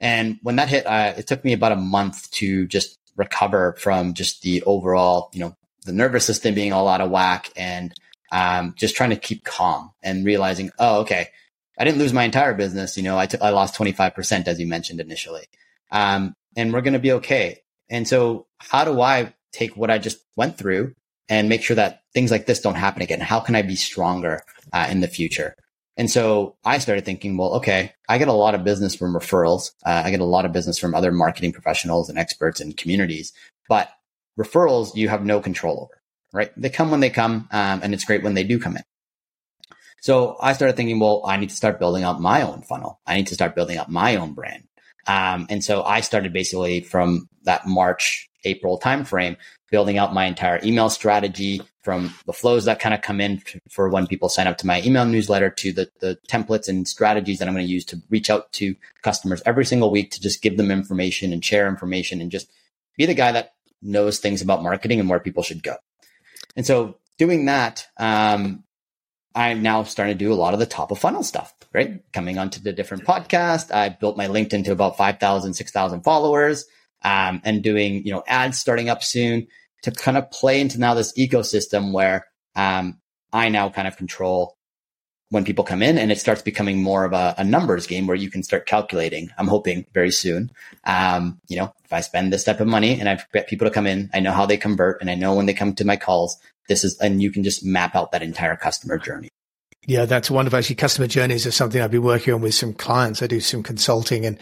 And 0.00 0.38
when 0.42 0.56
that 0.56 0.68
hit, 0.68 0.86
uh, 0.86 1.14
it 1.18 1.26
took 1.26 1.44
me 1.44 1.52
about 1.52 1.72
a 1.72 1.76
month 1.76 2.30
to 2.32 2.66
just 2.66 2.98
recover 3.16 3.74
from 3.78 4.14
just 4.14 4.42
the 4.42 4.62
overall, 4.62 5.30
you 5.34 5.40
know, 5.40 5.54
the 5.84 5.92
nervous 5.92 6.24
system 6.24 6.54
being 6.54 6.72
all 6.72 6.88
out 6.88 7.02
of 7.02 7.10
whack 7.10 7.50
and 7.56 7.92
um, 8.32 8.74
just 8.76 8.96
trying 8.96 9.10
to 9.10 9.16
keep 9.16 9.44
calm 9.44 9.92
and 10.02 10.24
realizing, 10.24 10.70
oh, 10.78 11.00
okay, 11.00 11.28
I 11.78 11.84
didn't 11.84 11.98
lose 11.98 12.12
my 12.12 12.24
entire 12.24 12.54
business. 12.54 12.96
You 12.96 13.02
know, 13.02 13.18
I, 13.18 13.26
t- 13.26 13.40
I 13.40 13.50
lost 13.50 13.78
25%, 13.78 14.46
as 14.46 14.58
you 14.58 14.66
mentioned 14.66 15.00
initially. 15.00 15.44
Um, 15.90 16.34
and 16.56 16.72
we're 16.72 16.80
going 16.82 16.94
to 16.94 16.98
be 16.98 17.12
okay. 17.12 17.62
And 17.88 18.06
so 18.06 18.46
how 18.58 18.84
do 18.84 19.00
I 19.00 19.34
take 19.52 19.76
what 19.76 19.90
I 19.90 19.98
just 19.98 20.18
went 20.36 20.56
through 20.56 20.94
and 21.30 21.48
make 21.48 21.62
sure 21.62 21.76
that 21.76 22.02
things 22.12 22.30
like 22.30 22.44
this 22.44 22.60
don't 22.60 22.74
happen 22.74 23.00
again? 23.00 23.20
How 23.20 23.40
can 23.40 23.54
I 23.54 23.62
be 23.62 23.76
stronger 23.76 24.42
uh, 24.72 24.88
in 24.90 25.00
the 25.00 25.08
future? 25.08 25.54
And 25.96 26.10
so 26.10 26.56
I 26.64 26.78
started 26.78 27.04
thinking, 27.04 27.36
well, 27.36 27.54
okay, 27.54 27.92
I 28.08 28.18
get 28.18 28.28
a 28.28 28.32
lot 28.32 28.54
of 28.54 28.64
business 28.64 28.94
from 28.94 29.14
referrals. 29.14 29.70
Uh, 29.84 30.02
I 30.04 30.10
get 30.10 30.20
a 30.20 30.24
lot 30.24 30.44
of 30.44 30.52
business 30.52 30.78
from 30.78 30.94
other 30.94 31.12
marketing 31.12 31.52
professionals 31.52 32.08
and 32.08 32.18
experts 32.18 32.60
and 32.60 32.76
communities, 32.76 33.32
but 33.68 33.90
referrals 34.38 34.94
you 34.94 35.08
have 35.08 35.24
no 35.24 35.40
control 35.40 35.84
over, 35.84 36.02
right? 36.32 36.50
They 36.56 36.70
come 36.70 36.90
when 36.90 37.00
they 37.00 37.10
come, 37.10 37.48
um, 37.52 37.80
and 37.82 37.94
it's 37.94 38.04
great 38.04 38.22
when 38.22 38.34
they 38.34 38.44
do 38.44 38.58
come 38.58 38.76
in. 38.76 38.82
So 40.00 40.36
I 40.40 40.54
started 40.54 40.76
thinking, 40.76 40.98
well, 40.98 41.22
I 41.26 41.36
need 41.36 41.50
to 41.50 41.56
start 41.56 41.78
building 41.78 42.04
up 42.04 42.18
my 42.18 42.42
own 42.42 42.62
funnel. 42.62 43.00
I 43.06 43.16
need 43.16 43.26
to 43.28 43.34
start 43.34 43.54
building 43.54 43.76
up 43.76 43.88
my 43.88 44.16
own 44.16 44.32
brand. 44.32 44.64
Um, 45.06 45.46
and 45.50 45.62
so 45.62 45.82
I 45.82 46.00
started 46.00 46.32
basically 46.32 46.80
from 46.80 47.28
that 47.42 47.66
March, 47.66 48.28
April 48.44 48.80
timeframe, 48.80 49.36
building 49.70 49.98
out 49.98 50.12
my 50.12 50.26
entire 50.26 50.60
email 50.64 50.90
strategy 50.90 51.62
from 51.82 52.12
the 52.26 52.32
flows 52.32 52.66
that 52.66 52.80
kind 52.80 52.94
of 52.94 53.00
come 53.00 53.20
in 53.20 53.42
for 53.70 53.88
when 53.88 54.06
people 54.06 54.28
sign 54.28 54.46
up 54.46 54.58
to 54.58 54.66
my 54.66 54.82
email 54.82 55.04
newsletter 55.04 55.48
to 55.48 55.72
the, 55.72 55.90
the 56.00 56.18
templates 56.28 56.68
and 56.68 56.86
strategies 56.86 57.38
that 57.38 57.48
I'm 57.48 57.54
going 57.54 57.66
to 57.66 57.72
use 57.72 57.84
to 57.86 58.02
reach 58.10 58.28
out 58.28 58.52
to 58.54 58.74
customers 59.02 59.42
every 59.46 59.64
single 59.64 59.90
week 59.90 60.10
to 60.12 60.20
just 60.20 60.42
give 60.42 60.56
them 60.56 60.70
information 60.70 61.32
and 61.32 61.44
share 61.44 61.68
information 61.68 62.20
and 62.20 62.30
just 62.30 62.50
be 62.96 63.06
the 63.06 63.14
guy 63.14 63.32
that 63.32 63.54
knows 63.80 64.18
things 64.18 64.42
about 64.42 64.62
marketing 64.62 65.00
and 65.00 65.08
where 65.08 65.20
people 65.20 65.42
should 65.42 65.62
go. 65.62 65.76
And 66.54 66.66
so 66.66 66.96
doing 67.16 67.46
that, 67.46 67.86
um, 67.96 68.64
I'm 69.34 69.62
now 69.62 69.84
starting 69.84 70.18
to 70.18 70.24
do 70.24 70.32
a 70.32 70.34
lot 70.34 70.54
of 70.54 70.60
the 70.60 70.66
top 70.66 70.90
of 70.90 70.98
funnel 70.98 71.22
stuff, 71.22 71.54
right? 71.72 72.02
Coming 72.12 72.36
onto 72.36 72.60
the 72.60 72.72
different 72.72 73.04
podcast. 73.04 73.72
I 73.72 73.88
built 73.88 74.16
my 74.16 74.26
LinkedIn 74.26 74.64
to 74.64 74.72
about 74.72 74.96
5,000, 74.96 75.54
6,000 75.54 76.02
followers, 76.02 76.66
um, 77.02 77.40
and 77.44 77.62
doing, 77.62 78.04
you 78.04 78.12
know, 78.12 78.22
ads 78.26 78.58
starting 78.58 78.90
up 78.90 79.02
soon 79.02 79.46
to 79.82 79.90
kind 79.90 80.16
of 80.16 80.30
play 80.30 80.60
into 80.60 80.78
now 80.78 80.94
this 80.94 81.12
ecosystem 81.14 81.92
where, 81.92 82.26
um, 82.56 83.00
I 83.32 83.48
now 83.48 83.68
kind 83.68 83.86
of 83.86 83.96
control 83.96 84.56
when 85.30 85.44
people 85.44 85.62
come 85.62 85.82
in 85.82 85.96
and 85.96 86.10
it 86.10 86.18
starts 86.18 86.42
becoming 86.42 86.82
more 86.82 87.04
of 87.04 87.12
a, 87.12 87.34
a 87.38 87.44
numbers 87.44 87.86
game 87.86 88.06
where 88.06 88.16
you 88.16 88.30
can 88.30 88.42
start 88.42 88.66
calculating. 88.66 89.30
I'm 89.38 89.46
hoping 89.46 89.86
very 89.94 90.10
soon. 90.10 90.50
Um, 90.84 91.40
you 91.48 91.56
know, 91.56 91.72
if 91.84 91.92
I 91.92 92.00
spend 92.00 92.32
this 92.32 92.44
type 92.44 92.60
of 92.60 92.66
money 92.66 92.98
and 92.98 93.08
I 93.08 93.20
get 93.32 93.46
people 93.46 93.68
to 93.68 93.72
come 93.72 93.86
in, 93.86 94.10
I 94.12 94.18
know 94.20 94.32
how 94.32 94.46
they 94.46 94.56
convert 94.56 95.00
and 95.00 95.08
I 95.08 95.14
know 95.14 95.34
when 95.34 95.46
they 95.46 95.54
come 95.54 95.74
to 95.76 95.84
my 95.84 95.96
calls, 95.96 96.36
this 96.68 96.82
is, 96.82 96.98
and 96.98 97.22
you 97.22 97.30
can 97.30 97.44
just 97.44 97.64
map 97.64 97.94
out 97.94 98.10
that 98.10 98.22
entire 98.22 98.56
customer 98.56 98.98
journey. 98.98 99.28
Yeah, 99.86 100.04
that's 100.04 100.30
wonderful. 100.30 100.58
Actually, 100.58 100.76
customer 100.76 101.06
journeys 101.06 101.46
is 101.46 101.54
something 101.54 101.80
I've 101.80 101.90
been 101.90 102.02
working 102.02 102.34
on 102.34 102.40
with 102.40 102.54
some 102.54 102.74
clients. 102.74 103.22
I 103.22 103.28
do 103.28 103.40
some 103.40 103.62
consulting 103.62 104.26
and 104.26 104.38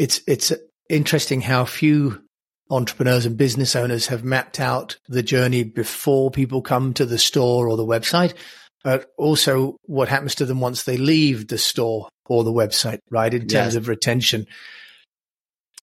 it's, 0.00 0.20
it's 0.26 0.52
interesting 0.90 1.40
how 1.40 1.64
few 1.64 2.22
entrepreneurs 2.70 3.26
and 3.26 3.36
business 3.36 3.74
owners 3.74 4.08
have 4.08 4.24
mapped 4.24 4.60
out 4.60 4.98
the 5.08 5.22
journey 5.22 5.64
before 5.64 6.30
people 6.30 6.62
come 6.62 6.92
to 6.94 7.06
the 7.06 7.18
store 7.18 7.68
or 7.68 7.76
the 7.76 7.86
website, 7.86 8.34
but 8.84 9.10
also 9.16 9.76
what 9.84 10.08
happens 10.08 10.34
to 10.36 10.46
them 10.46 10.60
once 10.60 10.84
they 10.84 10.96
leave 10.96 11.48
the 11.48 11.58
store 11.58 12.08
or 12.26 12.44
the 12.44 12.52
website, 12.52 12.98
right? 13.10 13.32
In 13.32 13.42
terms 13.42 13.74
yes. 13.74 13.76
of 13.76 13.88
retention. 13.88 14.46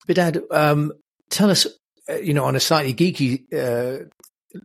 But 0.07 0.51
um, 0.51 0.93
tell 1.29 1.49
us, 1.49 1.65
uh, 2.09 2.15
you 2.15 2.33
know, 2.33 2.45
on 2.45 2.55
a 2.55 2.59
slightly 2.59 2.93
geeky 2.93 3.51
uh, 3.53 4.05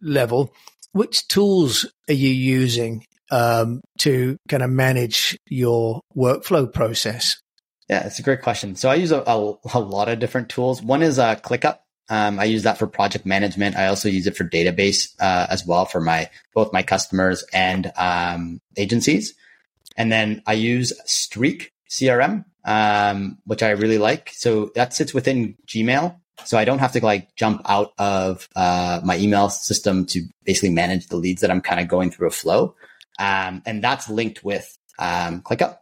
level, 0.03 0.53
which 0.93 1.27
tools 1.29 1.87
are 2.09 2.15
you 2.15 2.29
using 2.29 3.05
um, 3.31 3.81
to 3.99 4.37
kind 4.49 4.63
of 4.63 4.71
manage 4.71 5.39
your 5.47 6.01
workflow 6.17 6.71
process? 6.71 7.41
Yeah, 7.89 8.07
it's 8.07 8.19
a 8.19 8.23
great 8.23 8.43
question. 8.43 8.77
So 8.77 8.89
I 8.89 8.97
use 8.97 9.11
a, 9.11 9.23
a, 9.27 9.55
a 9.75 9.81
lot 9.81 10.09
of 10.09 10.19
different 10.19 10.49
tools. 10.49 10.83
One 10.83 11.03
is 11.03 11.19
uh, 11.19 11.37
ClickUp. 11.37 11.79
Um, 12.11 12.41
I 12.41 12.45
use 12.45 12.65
that 12.65 12.77
for 12.77 12.89
project 12.89 13.25
management. 13.25 13.77
I 13.77 13.87
also 13.87 14.09
use 14.09 14.27
it 14.27 14.37
for 14.37 14.45
database 14.45 15.15
uh, 15.21 15.47
as 15.49 15.65
well 15.65 15.85
for 15.85 16.01
my 16.01 16.29
both 16.53 16.73
my 16.73 16.83
customers 16.83 17.45
and 17.53 17.93
um, 17.97 18.61
agencies. 18.77 19.35
And 19.97 20.11
then 20.11 20.43
I 20.47 20.55
use 20.55 20.93
Streak 21.05 21.73
CRM, 21.89 22.45
um, 22.65 23.39
which 23.45 23.63
I 23.63 23.71
really 23.71 23.99
like. 23.99 24.31
So 24.35 24.73
that 24.75 24.93
sits 24.93 25.15
within 25.15 25.57
Gmail. 25.67 26.17
So 26.45 26.59
I 26.59 26.65
don't 26.65 26.79
have 26.79 26.93
to 26.93 27.05
like 27.05 27.35
jump 27.37 27.63
out 27.69 27.93
of 27.99 28.49
uh, 28.57 29.01
my 29.05 29.17
email 29.19 29.49
system 29.51 30.07
to 30.07 30.23
basically 30.45 30.71
manage 30.71 31.07
the 31.07 31.17
leads 31.17 31.43
that 31.43 31.51
I'm 31.51 31.61
kind 31.61 31.81
of 31.81 31.87
going 31.87 32.11
through 32.11 32.29
a 32.29 32.33
flow. 32.33 32.75
Um, 33.19 33.63
and 33.67 33.85
that's 33.85 34.09
linked 34.09 34.43
with 34.43 34.77
um, 34.99 35.43
ClickUp. 35.43 35.80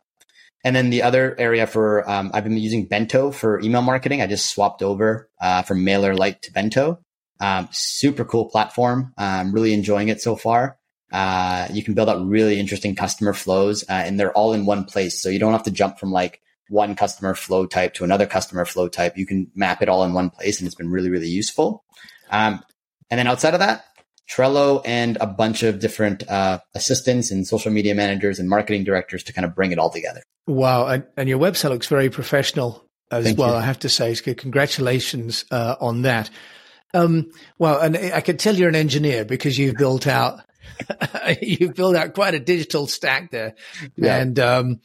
And 0.68 0.76
then 0.76 0.90
the 0.90 1.02
other 1.02 1.34
area 1.38 1.66
for 1.66 2.06
um, 2.10 2.30
I've 2.34 2.44
been 2.44 2.58
using 2.58 2.84
Bento 2.84 3.30
for 3.30 3.58
email 3.60 3.80
marketing. 3.80 4.20
I 4.20 4.26
just 4.26 4.50
swapped 4.50 4.82
over 4.82 5.30
uh, 5.40 5.62
from 5.62 5.78
MailerLite 5.78 6.42
to 6.42 6.52
Bento. 6.52 6.98
Um, 7.40 7.70
super 7.72 8.22
cool 8.26 8.50
platform. 8.50 9.14
I'm 9.16 9.50
really 9.50 9.72
enjoying 9.72 10.08
it 10.08 10.20
so 10.20 10.36
far. 10.36 10.76
Uh, 11.10 11.68
you 11.72 11.82
can 11.82 11.94
build 11.94 12.10
out 12.10 12.22
really 12.22 12.60
interesting 12.60 12.94
customer 12.94 13.32
flows, 13.32 13.82
uh, 13.84 13.92
and 13.92 14.20
they're 14.20 14.34
all 14.34 14.52
in 14.52 14.66
one 14.66 14.84
place. 14.84 15.22
So 15.22 15.30
you 15.30 15.38
don't 15.38 15.52
have 15.52 15.62
to 15.62 15.70
jump 15.70 15.98
from 15.98 16.12
like 16.12 16.42
one 16.68 16.96
customer 16.96 17.34
flow 17.34 17.64
type 17.64 17.94
to 17.94 18.04
another 18.04 18.26
customer 18.26 18.66
flow 18.66 18.88
type. 18.88 19.16
You 19.16 19.24
can 19.24 19.50
map 19.54 19.80
it 19.80 19.88
all 19.88 20.04
in 20.04 20.12
one 20.12 20.28
place, 20.28 20.60
and 20.60 20.66
it's 20.66 20.76
been 20.76 20.90
really, 20.90 21.08
really 21.08 21.28
useful. 21.28 21.82
Um, 22.28 22.62
and 23.10 23.18
then 23.18 23.26
outside 23.26 23.54
of 23.54 23.60
that, 23.60 23.86
Trello 24.30 24.82
and 24.84 25.16
a 25.20 25.26
bunch 25.26 25.62
of 25.62 25.78
different 25.78 26.28
uh, 26.28 26.58
assistants 26.74 27.30
and 27.30 27.46
social 27.46 27.72
media 27.72 27.94
managers 27.94 28.38
and 28.38 28.48
marketing 28.48 28.84
directors 28.84 29.22
to 29.24 29.32
kind 29.32 29.44
of 29.44 29.54
bring 29.54 29.72
it 29.72 29.78
all 29.78 29.90
together. 29.90 30.22
Wow. 30.46 30.86
And, 30.86 31.04
and 31.16 31.28
your 31.28 31.38
website 31.38 31.70
looks 31.70 31.86
very 31.86 32.10
professional 32.10 32.84
as 33.10 33.24
Thank 33.24 33.38
well, 33.38 33.50
you. 33.50 33.56
I 33.56 33.62
have 33.62 33.78
to 33.80 33.88
say. 33.88 34.14
So 34.14 34.34
congratulations 34.34 35.44
uh, 35.50 35.76
on 35.80 36.02
that. 36.02 36.30
Um, 36.94 37.30
well, 37.58 37.80
and 37.80 37.96
I 37.96 38.20
can 38.20 38.36
tell 38.36 38.54
you're 38.54 38.68
an 38.68 38.74
engineer 38.74 39.24
because 39.24 39.58
you've 39.58 39.76
built 39.76 40.06
out 40.06 40.40
you've 41.42 41.74
built 41.74 41.96
out 41.96 42.14
quite 42.14 42.34
a 42.34 42.40
digital 42.40 42.86
stack 42.86 43.30
there, 43.30 43.54
yeah. 43.96 44.16
and 44.16 44.38
um, 44.38 44.80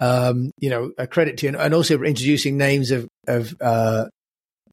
um, 0.00 0.52
you 0.58 0.70
know, 0.70 0.92
a 0.98 1.06
credit 1.06 1.38
to 1.38 1.46
you, 1.46 1.58
and 1.58 1.74
also 1.74 2.02
introducing 2.02 2.56
names 2.56 2.90
of 2.90 3.08
of 3.26 3.54
uh, 3.60 4.06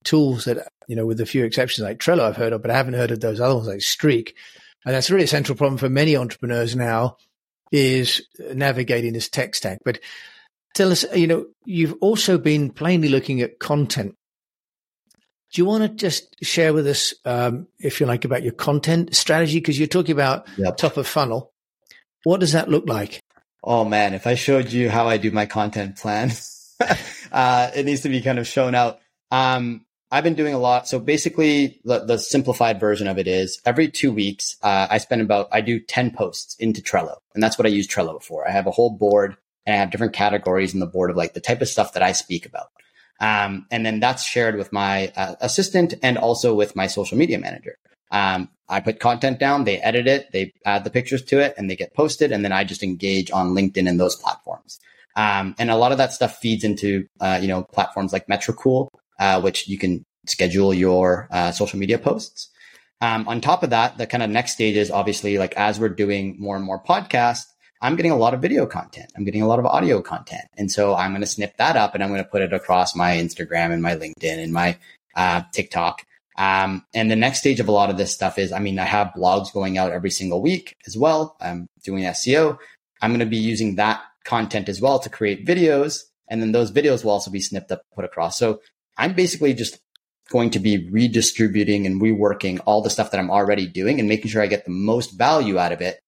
tools 0.04 0.46
that 0.46 0.68
you 0.88 0.96
know, 0.96 1.06
with 1.06 1.22
a 1.22 1.26
few 1.26 1.46
exceptions 1.46 1.86
like 1.86 2.00
Trello, 2.00 2.22
I've 2.22 2.36
heard 2.36 2.54
of, 2.54 2.62
but 2.62 2.72
I 2.72 2.76
haven't 2.76 2.96
heard 2.96 3.12
of 3.12 3.22
those 3.22 3.40
other 3.40 3.56
ones 3.56 3.68
like 3.68 3.82
Streak, 3.82 4.36
and 4.86 4.94
that's 4.94 5.10
really 5.10 5.24
a 5.24 5.28
central 5.28 5.58
problem 5.58 5.78
for 5.78 5.90
many 5.90 6.18
entrepreneurs 6.18 6.76
now 6.76 7.18
is 7.72 8.28
navigating 8.54 9.14
this 9.14 9.30
tech 9.30 9.56
stack. 9.56 9.80
But 9.86 10.00
tell 10.74 10.92
us, 10.92 11.06
you 11.16 11.28
know, 11.28 11.46
you've 11.66 11.96
also 12.02 12.38
been 12.38 12.72
plainly 12.72 13.10
looking 13.10 13.42
at 13.42 13.60
content. 13.60 14.16
Do 15.54 15.62
you 15.62 15.66
want 15.66 15.84
to 15.84 15.90
just 15.90 16.36
share 16.44 16.74
with 16.74 16.88
us, 16.88 17.14
um, 17.26 17.68
if 17.80 18.00
you 18.00 18.06
like, 18.06 18.26
about 18.26 18.44
your 18.44 18.54
content 18.54 19.16
strategy? 19.16 19.60
Because 19.60 19.78
you're 19.78 19.88
talking 19.88 20.14
about 20.14 20.48
yep. 20.58 20.78
top 20.78 20.98
of 20.98 21.08
funnel. 21.08 21.52
What 22.24 22.40
does 22.40 22.54
that 22.54 22.70
look 22.70 22.88
like? 22.88 23.22
Oh 23.64 23.86
man, 23.86 24.14
if 24.14 24.28
I 24.28 24.36
showed 24.36 24.72
you 24.72 24.90
how 24.90 25.08
I 25.08 25.18
do 25.18 25.32
my 25.32 25.46
content 25.46 25.98
plan, 25.98 26.32
uh, 27.32 27.72
it 27.76 27.86
needs 27.86 28.02
to 28.02 28.10
be 28.10 28.22
kind 28.22 28.40
of 28.40 28.48
shown 28.48 28.76
out. 28.76 29.00
Um, 29.30 29.86
I've 30.12 30.26
been 30.26 30.36
doing 30.36 30.54
a 30.54 30.60
lot. 30.60 30.90
So 30.90 31.00
basically, 31.00 31.80
the, 31.86 32.00
the 32.00 32.18
simplified 32.18 32.80
version 32.80 33.08
of 33.08 33.18
it 33.18 33.28
is 33.28 33.62
every 33.66 33.90
two 33.90 34.12
weeks, 34.12 34.58
uh, 34.62 34.88
I 34.90 34.98
spend 34.98 35.22
about, 35.22 35.48
I 35.52 35.62
do 35.62 35.80
10 35.80 36.12
posts 36.12 36.56
into 36.56 36.82
Trello. 36.82 37.16
And 37.34 37.42
that's 37.42 37.58
what 37.58 37.66
I 37.66 37.70
use 37.70 37.88
Trello 37.88 38.22
for. 38.22 38.46
I 38.48 38.52
have 38.52 38.68
a 38.68 38.72
whole 38.72 38.90
board 38.90 39.38
and 39.66 39.74
I 39.76 39.80
have 39.80 39.90
different 39.90 40.14
categories 40.14 40.74
in 40.74 40.82
the 40.82 40.86
board 40.86 41.12
of 41.12 41.16
like 41.16 41.34
the 41.34 41.40
type 41.40 41.62
of 41.62 41.70
stuff 41.70 41.94
that 41.94 42.04
I 42.04 42.12
speak 42.12 42.46
about. 42.46 42.68
Um, 43.22 43.68
and 43.72 43.86
then 43.86 44.00
that's 44.00 44.24
shared 44.24 44.58
with 44.58 44.74
my 44.74 45.14
uh, 45.16 45.36
assistant 45.40 45.94
and 46.04 46.18
also 46.18 46.54
with 46.56 46.76
my 46.76 46.88
social 46.88 47.18
media 47.18 47.40
manager. 47.40 47.78
Um, 48.12 48.50
I 48.68 48.82
put 48.82 49.00
content 49.00 49.40
down, 49.40 49.64
they 49.64 49.78
edit 49.78 50.08
it, 50.08 50.32
they 50.34 50.54
add 50.66 50.84
the 50.84 50.90
pictures 50.90 51.24
to 51.26 51.40
it, 51.40 51.54
and 51.58 51.70
they 51.70 51.76
get 51.76 51.94
posted. 51.94 52.32
And 52.32 52.44
then 52.44 52.52
I 52.52 52.64
just 52.64 52.84
engage 52.84 53.32
on 53.32 53.52
LinkedIn 53.52 53.88
and 53.88 54.00
those 54.00 54.16
platforms. 54.16 54.80
Um, 55.16 55.56
and 55.60 55.70
a 55.70 55.76
lot 55.76 55.92
of 55.92 55.98
that 56.00 56.14
stuff 56.14 56.38
feeds 56.40 56.64
into, 56.64 57.08
uh, 57.20 57.40
you 57.42 57.48
know, 57.48 57.64
platforms 57.64 58.12
like 58.12 58.28
Metricool, 58.28 58.90
uh, 59.22 59.40
which 59.40 59.68
you 59.68 59.78
can 59.78 60.04
schedule 60.26 60.74
your 60.74 61.30
uh, 61.32 61.52
social 61.52 61.80
media 61.80 62.00
posts. 62.00 62.50
Um, 63.02 63.28
on 63.28 63.40
top 63.40 63.64
of 63.64 63.70
that, 63.70 63.98
the 63.98 64.08
kind 64.08 64.24
of 64.24 64.30
next 64.30 64.54
stage 64.54 64.76
is 64.76 64.92
obviously 64.92 65.38
like 65.38 65.54
as 65.56 65.80
we're 65.80 65.90
doing 65.90 66.36
more 66.40 66.56
and 66.56 66.66
more 66.66 66.84
podcasts, 66.84 67.46
I'm 67.82 67.96
getting 67.96 68.12
a 68.12 68.18
lot 68.18 68.34
of 68.34 68.42
video 68.42 68.66
content. 68.66 69.12
I'm 69.16 69.24
getting 69.24 69.44
a 69.44 69.48
lot 69.48 69.60
of 69.60 69.66
audio 69.66 70.02
content. 70.02 70.46
And 70.58 70.72
so 70.72 70.96
I'm 70.96 71.12
going 71.12 71.22
to 71.22 71.28
snip 71.28 71.56
that 71.58 71.76
up 71.76 71.94
and 71.94 72.04
I'm 72.04 72.10
going 72.10 72.24
to 72.24 72.30
put 72.30 72.42
it 72.42 72.52
across 72.52 72.96
my 72.96 73.16
Instagram 73.16 73.72
and 73.72 73.82
my 73.82 73.96
LinkedIn 73.96 74.44
and 74.44 74.52
my 74.52 74.78
uh, 75.16 75.44
TikTok. 75.52 76.04
Um, 76.38 76.84
and 76.94 77.12
the 77.12 77.16
next 77.16 77.40
stage 77.40 77.60
of 77.60 77.68
a 77.68 77.72
lot 77.72 77.90
of 77.92 77.98
this 77.98 78.12
stuff 78.12 78.40
is, 78.40 78.52
I 78.52 78.60
mean, 78.60 78.80
I 78.80 78.86
have 78.86 79.14
blogs 79.16 79.54
going 79.54 79.78
out 79.78 79.92
every 79.92 80.12
single 80.12 80.42
week 80.42 80.76
as 80.88 80.98
well. 80.98 81.38
I'm 81.42 81.68
doing 81.84 82.04
SEO. 82.06 82.58
I'm 83.02 83.12
going 83.12 83.20
to 83.20 83.26
be 83.26 83.38
using 83.38 83.76
that 83.76 84.02
content 84.26 84.70
as 84.70 84.82
well 84.82 85.00
to 85.00 85.10
create 85.10 85.46
videos. 85.46 86.02
And 86.28 86.42
then 86.42 86.52
those 86.52 86.72
videos 86.72 87.04
will 87.04 87.12
also 87.12 87.30
be 87.30 87.42
snipped 87.42 87.72
up, 87.72 87.82
put 87.94 88.06
across. 88.06 88.38
So 88.38 88.62
I'm 88.98 89.14
basically 89.14 89.54
just 89.54 89.80
going 90.30 90.52
to 90.52 90.60
be 90.60 90.90
redistributing 90.90 91.86
and 91.86 92.02
reworking 92.02 92.62
all 92.66 92.82
the 92.82 92.90
stuff 92.90 93.12
that 93.12 93.20
I'm 93.20 93.30
already 93.30 93.68
doing 93.68 94.00
and 94.00 94.08
making 94.08 94.32
sure 94.32 94.42
I 94.42 94.48
get 94.48 94.66
the 94.66 94.72
most 94.72 95.12
value 95.12 95.60
out 95.60 95.74
of 95.74 95.82
it 95.82 96.00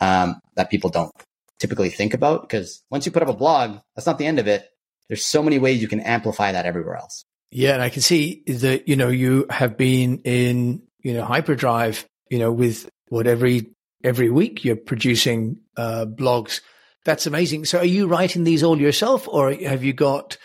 um, 0.00 0.40
that 0.54 0.70
people 0.70 0.90
don't 0.90 1.12
typically 1.58 1.90
think 1.90 2.14
about. 2.14 2.42
Because 2.42 2.82
once 2.90 3.04
you 3.04 3.12
put 3.12 3.22
up 3.22 3.28
a 3.28 3.34
blog, 3.34 3.78
that's 3.94 4.06
not 4.06 4.18
the 4.18 4.26
end 4.26 4.38
of 4.38 4.46
it. 4.46 4.68
There's 5.08 5.24
so 5.24 5.42
many 5.42 5.58
ways 5.58 5.82
you 5.82 5.88
can 5.88 6.00
amplify 6.00 6.52
that 6.52 6.66
everywhere 6.66 6.96
else. 6.96 7.24
Yeah, 7.50 7.74
and 7.74 7.82
I 7.82 7.88
can 7.88 8.02
see 8.02 8.42
that 8.46 8.88
you 8.88 8.96
know 8.96 9.08
you 9.08 9.46
have 9.50 9.76
been 9.76 10.22
in 10.24 10.82
you 11.02 11.14
know 11.14 11.24
hyperdrive. 11.24 12.06
You 12.30 12.38
know, 12.38 12.50
with 12.50 12.88
what 13.08 13.26
every 13.26 13.70
every 14.02 14.30
week 14.30 14.64
you're 14.64 14.76
producing 14.76 15.60
uh, 15.76 16.06
blogs. 16.06 16.60
That's 17.04 17.26
amazing. 17.26 17.66
So, 17.66 17.78
are 17.78 17.84
you 17.84 18.06
writing 18.06 18.44
these 18.44 18.62
all 18.62 18.80
yourself, 18.80 19.28
or 19.28 19.52
have 19.52 19.84
you 19.84 19.92
got 19.92 20.38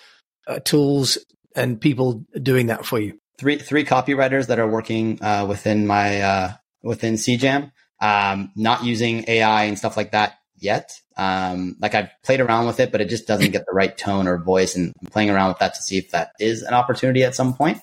uh, 0.45 0.59
tools 0.59 1.17
and 1.55 1.79
people 1.79 2.25
doing 2.41 2.67
that 2.67 2.85
for 2.85 2.99
you? 2.99 3.19
Three 3.37 3.57
three 3.57 3.85
copywriters 3.85 4.47
that 4.47 4.59
are 4.59 4.69
working 4.69 5.21
uh, 5.21 5.45
within 5.47 5.87
my 5.87 6.21
uh, 6.21 6.53
within 6.83 7.15
CJAM, 7.15 7.71
um, 8.01 8.51
not 8.55 8.83
using 8.83 9.25
AI 9.27 9.63
and 9.65 9.77
stuff 9.77 9.95
like 9.97 10.11
that 10.11 10.35
yet. 10.57 10.91
Um, 11.17 11.75
like 11.81 11.95
I've 11.95 12.09
played 12.23 12.39
around 12.39 12.67
with 12.67 12.79
it, 12.79 12.91
but 12.91 13.01
it 13.01 13.09
just 13.09 13.27
doesn't 13.27 13.51
get 13.51 13.65
the 13.65 13.73
right 13.73 13.97
tone 13.97 14.27
or 14.27 14.37
voice. 14.37 14.75
And 14.75 14.93
I'm 15.01 15.07
playing 15.09 15.29
around 15.29 15.49
with 15.49 15.59
that 15.59 15.73
to 15.75 15.81
see 15.81 15.97
if 15.97 16.11
that 16.11 16.31
is 16.39 16.61
an 16.61 16.73
opportunity 16.73 17.23
at 17.23 17.35
some 17.35 17.53
point. 17.53 17.79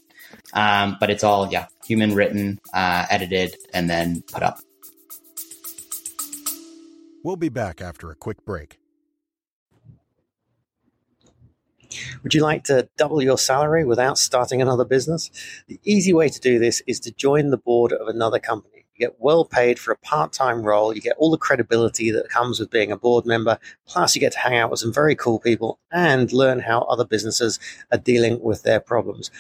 Um, 0.53 0.97
but 0.99 1.11
it's 1.11 1.25
all, 1.25 1.51
yeah, 1.51 1.67
human 1.85 2.15
written, 2.15 2.61
uh, 2.73 3.07
edited, 3.11 3.57
and 3.75 3.91
then 3.91 4.23
put 4.33 4.43
up. 4.43 4.59
We'll 7.23 7.37
be 7.37 7.49
back 7.49 7.81
after 7.81 8.11
a 8.11 8.15
quick 8.15 8.45
break. 8.45 8.79
Would 12.23 12.35
you 12.35 12.43
like 12.43 12.65
to 12.65 12.89
double 12.97 13.23
your 13.23 13.39
salary 13.39 13.85
without 13.85 14.19
starting 14.19 14.61
another 14.63 14.85
business? 14.85 15.31
The 15.69 15.81
easy 15.85 16.13
way 16.13 16.29
to 16.29 16.41
do 16.41 16.59
this 16.59 16.83
is 16.87 17.01
to 17.01 17.13
join 17.13 17.51
the 17.51 17.59
board 17.59 17.93
of 17.93 18.09
another 18.09 18.39
company. 18.39 18.77
You 18.97 19.09
get 19.09 19.17
well 19.21 19.45
paid 19.45 19.79
for 19.79 19.93
a 19.93 19.99
part 19.99 20.33
time 20.33 20.63
role. 20.63 20.95
You 20.95 21.03
get 21.03 21.17
all 21.19 21.31
the 21.31 21.37
credibility 21.37 22.11
that 22.13 22.31
comes 22.31 22.59
with 22.59 22.71
being 22.71 22.91
a 22.91 22.97
board 22.97 23.27
member. 23.27 23.59
Plus, 23.87 24.15
you 24.15 24.21
get 24.21 24.33
to 24.33 24.39
hang 24.39 24.57
out 24.57 24.71
with 24.71 24.81
some 24.81 24.93
very 24.93 25.15
cool 25.15 25.39
people 25.39 25.79
and 25.93 26.33
learn 26.33 26.61
how 26.61 26.81
other 26.83 27.05
businesses 27.05 27.59
are 27.93 27.99
dealing 27.99 28.41
with 28.41 28.63
their 28.63 28.81
problems. 28.81 29.31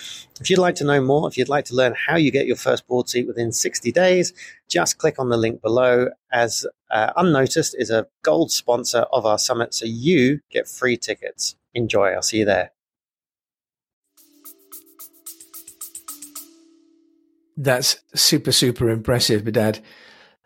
If 0.41 0.51
you'd 0.51 0.59
like 0.59 0.75
to 0.77 0.85
know 0.85 1.01
more, 1.01 1.27
if 1.27 1.39
you'd 1.39 1.49
like 1.49 1.65
to 1.67 1.75
learn 1.75 1.95
how 1.95 2.17
you 2.17 2.31
get 2.31 2.47
your 2.47 2.57
first 2.57 2.87
board 2.87 3.09
seat 3.09 3.27
within 3.27 3.51
60 3.51 3.91
days, 3.93 4.35
just 4.69 4.99
click 4.99 5.19
on 5.19 5.31
the 5.31 5.39
link 5.39 5.63
below. 5.63 6.09
As 6.31 6.67
uh, 6.91 7.13
Unnoticed 7.17 7.75
is 7.79 7.89
a 7.89 8.07
gold 8.23 8.51
sponsor 8.51 9.07
of 9.11 9.25
our 9.25 9.39
summit, 9.39 9.73
so 9.73 9.87
you 9.87 10.41
get 10.51 10.69
free 10.69 10.99
tickets. 10.99 11.57
Enjoy. 11.77 12.09
I'll 12.09 12.23
see 12.23 12.39
you 12.39 12.47
there. 12.47 12.71
That's 17.59 17.99
super, 18.15 18.51
super 18.51 18.89
impressive, 18.89 19.43
Behdad. 19.43 19.81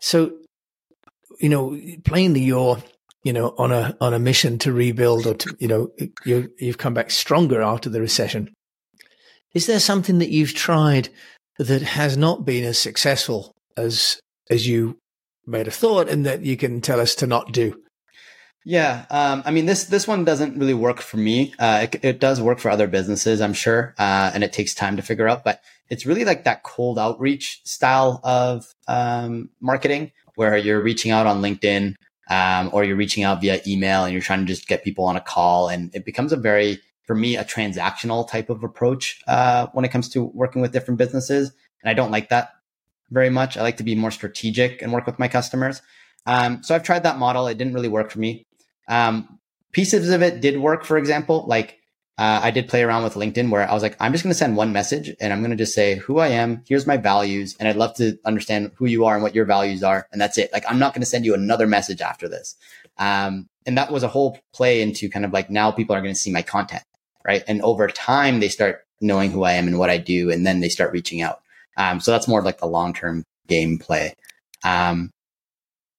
So, 0.00 0.32
you 1.38 1.48
know, 1.48 1.78
plainly 2.04 2.40
you're, 2.40 2.82
you 3.22 3.32
know, 3.32 3.54
on 3.58 3.70
a 3.70 3.96
on 4.00 4.12
a 4.12 4.18
mission 4.18 4.58
to 4.58 4.72
rebuild, 4.72 5.26
or 5.26 5.34
to, 5.34 5.56
you 5.60 5.68
know, 5.68 5.90
you 6.24 6.50
you've 6.58 6.78
come 6.78 6.94
back 6.94 7.12
stronger 7.12 7.62
after 7.62 7.88
the 7.88 8.00
recession. 8.00 8.52
Is 9.54 9.66
there 9.66 9.80
something 9.80 10.18
that 10.18 10.30
you've 10.30 10.54
tried 10.54 11.10
that 11.58 11.82
has 11.82 12.16
not 12.16 12.44
been 12.44 12.64
as 12.64 12.78
successful 12.78 13.52
as 13.76 14.18
as 14.50 14.66
you 14.66 14.98
might 15.46 15.66
have 15.66 15.74
thought, 15.74 16.08
and 16.08 16.26
that 16.26 16.44
you 16.44 16.56
can 16.56 16.80
tell 16.80 17.00
us 17.00 17.14
to 17.16 17.26
not 17.26 17.52
do? 17.52 17.80
Yeah, 18.70 19.04
um, 19.10 19.42
I 19.44 19.50
mean 19.50 19.66
this 19.66 19.86
this 19.86 20.06
one 20.06 20.24
doesn't 20.24 20.56
really 20.56 20.74
work 20.74 21.00
for 21.00 21.16
me. 21.16 21.52
Uh, 21.58 21.88
it, 21.90 22.04
it, 22.04 22.20
does 22.20 22.40
work 22.40 22.60
for 22.60 22.70
other 22.70 22.86
businesses, 22.86 23.40
I'm 23.40 23.52
sure, 23.52 23.96
uh, 23.98 24.30
and 24.32 24.44
it 24.44 24.52
takes 24.52 24.76
time 24.76 24.94
to 24.94 25.02
figure 25.02 25.26
out. 25.26 25.42
But 25.42 25.60
it's 25.88 26.06
really 26.06 26.24
like 26.24 26.44
that 26.44 26.62
cold 26.62 26.96
outreach 26.96 27.62
style 27.64 28.20
of 28.22 28.72
um, 28.86 29.50
marketing, 29.60 30.12
where 30.36 30.56
you're 30.56 30.80
reaching 30.80 31.10
out 31.10 31.26
on 31.26 31.42
LinkedIn 31.42 31.96
um, 32.30 32.70
or 32.72 32.84
you're 32.84 32.94
reaching 32.94 33.24
out 33.24 33.40
via 33.40 33.60
email, 33.66 34.04
and 34.04 34.12
you're 34.12 34.22
trying 34.22 34.38
to 34.38 34.46
just 34.46 34.68
get 34.68 34.84
people 34.84 35.04
on 35.04 35.16
a 35.16 35.20
call, 35.20 35.68
and 35.68 35.92
it 35.92 36.04
becomes 36.04 36.32
a 36.32 36.36
very, 36.36 36.78
for 37.08 37.16
me, 37.16 37.36
a 37.36 37.42
transactional 37.42 38.28
type 38.28 38.50
of 38.50 38.62
approach 38.62 39.20
uh, 39.26 39.66
when 39.72 39.84
it 39.84 39.90
comes 39.90 40.08
to 40.10 40.22
working 40.26 40.62
with 40.62 40.70
different 40.70 40.98
businesses, 40.98 41.50
and 41.82 41.90
I 41.90 41.94
don't 41.94 42.12
like 42.12 42.28
that 42.28 42.50
very 43.10 43.30
much. 43.30 43.56
I 43.56 43.62
like 43.62 43.78
to 43.78 43.82
be 43.82 43.96
more 43.96 44.12
strategic 44.12 44.80
and 44.80 44.92
work 44.92 45.06
with 45.06 45.18
my 45.18 45.26
customers. 45.26 45.82
Um, 46.24 46.62
so 46.62 46.76
I've 46.76 46.84
tried 46.84 47.02
that 47.02 47.18
model. 47.18 47.48
It 47.48 47.58
didn't 47.58 47.74
really 47.74 47.88
work 47.88 48.12
for 48.12 48.20
me. 48.20 48.46
Um, 48.90 49.38
pieces 49.72 50.10
of 50.10 50.22
it 50.22 50.42
did 50.42 50.60
work, 50.60 50.84
for 50.84 50.98
example, 50.98 51.46
like 51.46 51.78
uh, 52.18 52.40
I 52.42 52.50
did 52.50 52.68
play 52.68 52.82
around 52.82 53.02
with 53.02 53.14
LinkedIn 53.14 53.48
where 53.48 53.66
I 53.66 53.72
was 53.72 53.82
like, 53.82 53.96
I'm 53.98 54.12
just 54.12 54.22
going 54.22 54.32
to 54.32 54.38
send 54.38 54.54
one 54.54 54.74
message 54.74 55.16
and 55.20 55.32
I'm 55.32 55.40
going 55.40 55.52
to 55.52 55.56
just 55.56 55.74
say 55.74 55.94
who 55.94 56.18
I 56.18 56.28
am. 56.28 56.62
Here's 56.68 56.86
my 56.86 56.98
values. 56.98 57.56
And 57.58 57.66
I'd 57.66 57.76
love 57.76 57.94
to 57.96 58.18
understand 58.26 58.72
who 58.74 58.84
you 58.84 59.06
are 59.06 59.14
and 59.14 59.22
what 59.22 59.34
your 59.34 59.46
values 59.46 59.82
are. 59.82 60.06
And 60.12 60.20
that's 60.20 60.36
it. 60.36 60.52
Like, 60.52 60.64
I'm 60.68 60.78
not 60.78 60.92
going 60.92 61.00
to 61.00 61.06
send 61.06 61.24
you 61.24 61.32
another 61.32 61.66
message 61.66 62.02
after 62.02 62.28
this. 62.28 62.56
Um, 62.98 63.48
and 63.64 63.78
that 63.78 63.90
was 63.90 64.02
a 64.02 64.08
whole 64.08 64.38
play 64.52 64.82
into 64.82 65.08
kind 65.08 65.24
of 65.24 65.32
like 65.32 65.48
now 65.48 65.70
people 65.70 65.96
are 65.96 66.02
going 66.02 66.12
to 66.12 66.20
see 66.20 66.30
my 66.30 66.42
content. 66.42 66.82
Right. 67.24 67.42
And 67.48 67.62
over 67.62 67.88
time, 67.88 68.40
they 68.40 68.48
start 68.48 68.84
knowing 69.00 69.30
who 69.30 69.44
I 69.44 69.52
am 69.52 69.66
and 69.66 69.78
what 69.78 69.88
I 69.88 69.96
do. 69.96 70.30
And 70.30 70.46
then 70.46 70.60
they 70.60 70.68
start 70.68 70.92
reaching 70.92 71.22
out. 71.22 71.40
Um, 71.78 72.00
so 72.00 72.10
that's 72.10 72.28
more 72.28 72.42
like 72.42 72.58
the 72.58 72.66
long 72.66 72.92
term 72.92 73.24
game 73.46 73.78
play. 73.78 74.14
Um, 74.62 75.10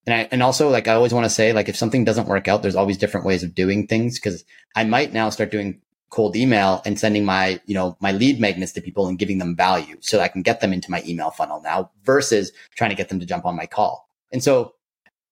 and 0.05 0.15
I, 0.15 0.27
and 0.31 0.41
also 0.41 0.69
like 0.69 0.87
I 0.87 0.93
always 0.93 1.13
want 1.13 1.25
to 1.25 1.29
say 1.29 1.53
like 1.53 1.69
if 1.69 1.75
something 1.75 2.03
doesn't 2.03 2.27
work 2.27 2.47
out, 2.47 2.61
there's 2.61 2.75
always 2.75 2.97
different 2.97 3.25
ways 3.25 3.43
of 3.43 3.53
doing 3.53 3.87
things 3.87 4.19
because 4.19 4.43
I 4.75 4.83
might 4.83 5.13
now 5.13 5.29
start 5.29 5.51
doing 5.51 5.81
cold 6.09 6.35
email 6.35 6.81
and 6.85 6.99
sending 6.99 7.23
my 7.23 7.61
you 7.65 7.73
know 7.73 7.97
my 8.01 8.11
lead 8.11 8.39
magnets 8.39 8.73
to 8.73 8.81
people 8.81 9.07
and 9.07 9.19
giving 9.19 9.37
them 9.37 9.55
value 9.55 9.97
so 10.01 10.19
I 10.19 10.27
can 10.27 10.41
get 10.41 10.59
them 10.59 10.73
into 10.73 10.91
my 10.91 11.03
email 11.05 11.29
funnel 11.29 11.61
now 11.61 11.91
versus 12.03 12.51
trying 12.75 12.89
to 12.89 12.95
get 12.95 13.09
them 13.09 13.19
to 13.19 13.25
jump 13.25 13.45
on 13.45 13.55
my 13.55 13.65
call. 13.65 14.09
And 14.31 14.43
so 14.43 14.75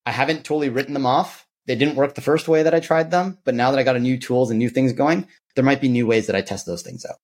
I 0.05 0.11
haven't 0.11 0.45
totally 0.45 0.69
written 0.69 0.93
them 0.93 1.05
off. 1.05 1.47
They 1.65 1.75
didn't 1.75 1.95
work 1.95 2.15
the 2.15 2.21
first 2.21 2.47
way 2.47 2.63
that 2.63 2.73
I 2.73 2.79
tried 2.79 3.11
them, 3.11 3.37
but 3.43 3.55
now 3.55 3.71
that 3.71 3.79
I 3.79 3.83
got 3.83 3.95
a 3.95 3.99
new 3.99 4.17
tools 4.17 4.49
and 4.49 4.57
new 4.57 4.69
things 4.69 4.93
going, 4.93 5.27
there 5.55 5.63
might 5.63 5.81
be 5.81 5.89
new 5.89 6.07
ways 6.07 6.27
that 6.27 6.35
I 6.35 6.41
test 6.41 6.65
those 6.65 6.81
things 6.81 7.05
out. 7.05 7.17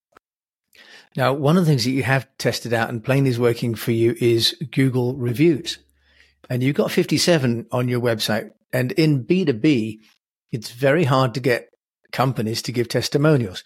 Now, 1.15 1.33
one 1.33 1.57
of 1.57 1.65
the 1.65 1.71
things 1.71 1.85
that 1.85 1.91
you 1.91 2.03
have 2.03 2.27
tested 2.37 2.73
out 2.73 2.89
and 2.89 3.03
plainly 3.03 3.29
is 3.29 3.39
working 3.39 3.73
for 3.73 3.91
you 3.91 4.15
is 4.19 4.55
Google 4.71 5.15
reviews 5.15 5.79
and 6.49 6.63
you've 6.63 6.75
got 6.75 6.91
57 6.91 7.67
on 7.71 7.87
your 7.87 8.01
website. 8.01 8.51
And 8.71 8.91
in 8.93 9.25
B2B, 9.25 9.99
it's 10.51 10.71
very 10.71 11.05
hard 11.05 11.33
to 11.33 11.39
get 11.39 11.69
companies 12.11 12.61
to 12.63 12.71
give 12.71 12.87
testimonials. 12.87 13.63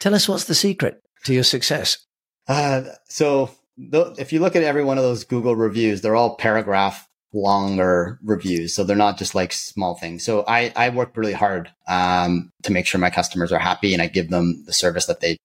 Tell 0.00 0.14
us 0.14 0.28
what's 0.28 0.44
the 0.44 0.54
secret 0.54 1.02
to 1.24 1.34
your 1.34 1.44
success. 1.44 1.98
Uh, 2.46 2.82
so 3.08 3.50
th- 3.92 4.18
if 4.18 4.32
you 4.32 4.40
look 4.40 4.56
at 4.56 4.62
every 4.62 4.84
one 4.84 4.98
of 4.98 5.04
those 5.04 5.24
Google 5.24 5.56
reviews, 5.56 6.00
they're 6.00 6.16
all 6.16 6.36
paragraph 6.36 7.08
longer 7.32 8.18
reviews. 8.22 8.74
So 8.74 8.84
they're 8.84 8.96
not 8.96 9.18
just 9.18 9.34
like 9.34 9.52
small 9.52 9.96
things. 9.96 10.24
So 10.24 10.44
I, 10.46 10.72
I 10.74 10.88
work 10.90 11.16
really 11.16 11.32
hard 11.32 11.70
um, 11.86 12.50
to 12.62 12.72
make 12.72 12.86
sure 12.86 13.00
my 13.00 13.10
customers 13.10 13.52
are 13.52 13.58
happy 13.58 13.92
and 13.92 14.02
I 14.02 14.06
give 14.06 14.30
them 14.30 14.64
the 14.66 14.72
service 14.72 15.06
that 15.06 15.20
they, 15.20 15.36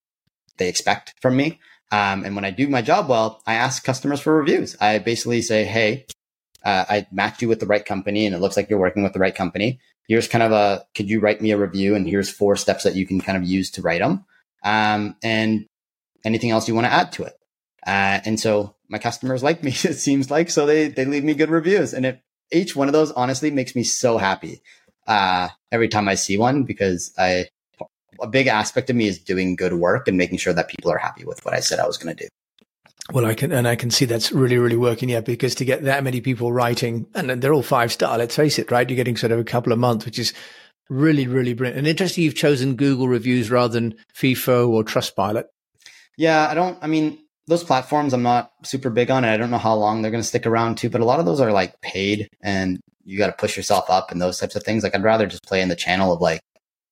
they 0.57 0.69
expect 0.69 1.13
from 1.21 1.35
me. 1.35 1.59
Um, 1.91 2.23
and 2.23 2.35
when 2.35 2.45
I 2.45 2.51
do 2.51 2.67
my 2.67 2.81
job 2.81 3.09
well, 3.09 3.41
I 3.45 3.55
ask 3.55 3.83
customers 3.83 4.19
for 4.19 4.35
reviews. 4.35 4.75
I 4.79 4.99
basically 4.99 5.41
say, 5.41 5.65
Hey, 5.65 6.05
uh, 6.63 6.85
I 6.89 7.07
matched 7.11 7.41
you 7.41 7.49
with 7.49 7.59
the 7.59 7.65
right 7.65 7.85
company 7.85 8.25
and 8.25 8.35
it 8.35 8.39
looks 8.39 8.55
like 8.55 8.69
you're 8.69 8.79
working 8.79 9.03
with 9.03 9.13
the 9.13 9.19
right 9.19 9.35
company. 9.35 9.79
Here's 10.07 10.27
kind 10.27 10.43
of 10.43 10.51
a, 10.51 10.85
could 10.95 11.09
you 11.09 11.19
write 11.19 11.41
me 11.41 11.51
a 11.51 11.57
review? 11.57 11.95
And 11.95 12.07
here's 12.07 12.29
four 12.29 12.55
steps 12.55 12.83
that 12.83 12.95
you 12.95 13.05
can 13.05 13.21
kind 13.21 13.37
of 13.37 13.43
use 13.43 13.71
to 13.71 13.81
write 13.81 14.01
them. 14.01 14.25
Um, 14.63 15.15
and 15.23 15.65
anything 16.23 16.51
else 16.51 16.67
you 16.67 16.75
want 16.75 16.87
to 16.87 16.93
add 16.93 17.11
to 17.13 17.23
it. 17.23 17.33
Uh, 17.85 18.19
and 18.25 18.39
so 18.39 18.75
my 18.87 18.97
customers 18.97 19.43
like 19.43 19.63
me, 19.63 19.71
it 19.83 19.95
seems 19.95 20.31
like, 20.31 20.49
so 20.49 20.65
they, 20.65 20.87
they 20.87 21.05
leave 21.05 21.23
me 21.23 21.33
good 21.33 21.49
reviews. 21.49 21.93
And 21.93 22.05
it, 22.05 22.21
each 22.51 22.75
one 22.75 22.87
of 22.87 22.93
those 22.93 23.11
honestly 23.11 23.51
makes 23.51 23.75
me 23.75 23.83
so 23.83 24.17
happy, 24.17 24.61
uh, 25.07 25.49
every 25.71 25.89
time 25.89 26.07
I 26.07 26.15
see 26.15 26.37
one 26.37 26.63
because 26.63 27.13
I, 27.17 27.47
a 28.21 28.27
big 28.27 28.47
aspect 28.47 28.89
of 28.89 28.95
me 28.95 29.07
is 29.07 29.19
doing 29.19 29.55
good 29.55 29.73
work 29.73 30.07
and 30.07 30.17
making 30.17 30.37
sure 30.37 30.53
that 30.53 30.69
people 30.69 30.91
are 30.91 30.97
happy 30.97 31.25
with 31.25 31.43
what 31.43 31.53
I 31.53 31.59
said 31.59 31.79
I 31.79 31.87
was 31.87 31.97
going 31.97 32.15
to 32.15 32.23
do. 32.23 32.29
Well, 33.11 33.25
I 33.25 33.33
can, 33.35 33.51
and 33.51 33.67
I 33.67 33.75
can 33.75 33.91
see 33.91 34.05
that's 34.05 34.31
really, 34.31 34.57
really 34.57 34.77
working. 34.77 35.09
Yeah, 35.09 35.19
because 35.19 35.55
to 35.55 35.65
get 35.65 35.83
that 35.83 36.03
many 36.03 36.21
people 36.21 36.53
writing, 36.53 37.05
and 37.13 37.29
they're 37.29 37.53
all 37.53 37.61
five 37.61 37.91
star. 37.91 38.17
Let's 38.17 38.35
face 38.35 38.57
it, 38.57 38.71
right? 38.71 38.89
You're 38.89 38.95
getting 38.95 39.17
sort 39.17 39.33
of 39.33 39.39
a 39.39 39.43
couple 39.43 39.73
a 39.73 39.77
month, 39.77 40.05
which 40.05 40.17
is 40.17 40.33
really, 40.89 41.27
really 41.27 41.53
brilliant. 41.53 41.79
And 41.79 41.87
interesting, 41.87 42.23
you've 42.23 42.35
chosen 42.35 42.75
Google 42.75 43.09
reviews 43.09 43.51
rather 43.51 43.73
than 43.73 43.95
FIFO 44.15 44.69
or 44.69 44.83
Trustpilot. 44.83 45.45
Yeah, 46.17 46.47
I 46.47 46.53
don't. 46.53 46.77
I 46.81 46.87
mean, 46.87 47.19
those 47.47 47.63
platforms, 47.63 48.13
I'm 48.13 48.23
not 48.23 48.53
super 48.63 48.89
big 48.89 49.11
on, 49.11 49.25
and 49.25 49.33
I 49.33 49.37
don't 49.37 49.51
know 49.51 49.57
how 49.57 49.75
long 49.75 50.01
they're 50.01 50.11
going 50.11 50.23
to 50.23 50.27
stick 50.27 50.45
around 50.45 50.77
too. 50.77 50.89
But 50.89 51.01
a 51.01 51.05
lot 51.05 51.19
of 51.19 51.25
those 51.25 51.41
are 51.41 51.51
like 51.51 51.81
paid, 51.81 52.29
and 52.41 52.79
you 53.03 53.17
got 53.17 53.27
to 53.27 53.33
push 53.33 53.57
yourself 53.57 53.89
up 53.89 54.11
and 54.11 54.21
those 54.21 54.39
types 54.39 54.55
of 54.55 54.63
things. 54.63 54.81
Like, 54.81 54.95
I'd 54.95 55.03
rather 55.03 55.27
just 55.27 55.43
play 55.43 55.61
in 55.61 55.67
the 55.67 55.75
channel 55.75 56.13
of 56.13 56.21
like, 56.21 56.39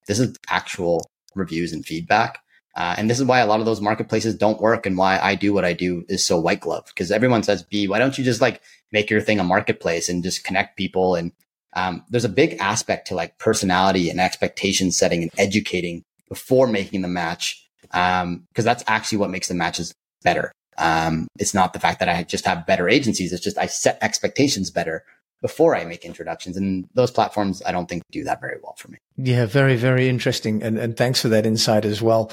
this 0.07 0.19
is 0.19 0.35
actual 0.49 1.09
reviews 1.35 1.71
and 1.71 1.85
feedback 1.85 2.39
uh, 2.75 2.95
and 2.97 3.09
this 3.09 3.19
is 3.19 3.25
why 3.25 3.39
a 3.39 3.45
lot 3.45 3.59
of 3.59 3.65
those 3.65 3.81
marketplaces 3.81 4.35
don't 4.35 4.61
work 4.61 4.85
and 4.85 4.97
why 4.97 5.19
I 5.19 5.35
do 5.35 5.53
what 5.53 5.65
I 5.65 5.73
do 5.73 6.05
is 6.07 6.25
so 6.25 6.39
white 6.39 6.61
glove 6.61 6.85
because 6.87 7.11
everyone 7.11 7.43
says, 7.43 7.63
B, 7.63 7.87
why 7.87 7.99
don't 7.99 8.17
you 8.17 8.23
just 8.23 8.41
like 8.41 8.61
make 8.91 9.09
your 9.09 9.21
thing 9.21 9.39
a 9.39 9.43
marketplace 9.43 10.07
and 10.07 10.23
just 10.23 10.43
connect 10.43 10.77
people? 10.77 11.15
And 11.15 11.33
um, 11.73 12.05
there's 12.09 12.25
a 12.25 12.29
big 12.29 12.57
aspect 12.59 13.07
to 13.07 13.15
like 13.15 13.37
personality 13.39 14.09
and 14.09 14.21
expectation 14.21 14.91
setting 14.91 15.23
and 15.23 15.31
educating 15.37 16.03
before 16.29 16.67
making 16.67 17.01
the 17.01 17.07
match. 17.07 17.67
Um, 17.91 18.47
cause 18.55 18.63
that's 18.63 18.83
actually 18.87 19.17
what 19.17 19.31
makes 19.31 19.49
the 19.49 19.53
matches 19.53 19.93
better. 20.23 20.53
Um, 20.77 21.27
it's 21.37 21.53
not 21.53 21.73
the 21.73 21.79
fact 21.79 21.99
that 21.99 22.07
I 22.07 22.23
just 22.23 22.45
have 22.45 22.65
better 22.65 22.87
agencies. 22.87 23.33
It's 23.33 23.43
just 23.43 23.57
I 23.57 23.65
set 23.65 23.97
expectations 24.01 24.71
better 24.71 25.03
before 25.41 25.75
I 25.75 25.83
make 25.85 26.05
introductions. 26.05 26.55
And 26.55 26.87
those 26.93 27.11
platforms, 27.11 27.61
I 27.65 27.71
don't 27.71 27.89
think 27.89 28.03
do 28.11 28.23
that 28.23 28.39
very 28.39 28.57
well 28.63 28.75
for 28.77 28.89
me. 28.89 28.97
Yeah, 29.17 29.45
very, 29.45 29.75
very 29.75 30.07
interesting. 30.07 30.61
And, 30.61 30.77
and 30.77 30.95
thanks 30.95 31.21
for 31.21 31.29
that 31.29 31.45
insight 31.45 31.83
as 31.83 32.01
well. 32.01 32.31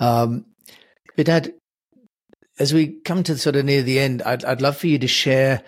Um, 0.00 0.46
as 2.58 2.74
we 2.74 3.00
come 3.04 3.22
to 3.22 3.38
sort 3.38 3.56
of 3.56 3.64
near 3.64 3.82
the 3.82 3.98
end, 4.00 4.22
I'd, 4.22 4.44
I'd 4.44 4.60
love 4.60 4.76
for 4.76 4.86
you 4.86 4.98
to 4.98 5.08
share 5.08 5.62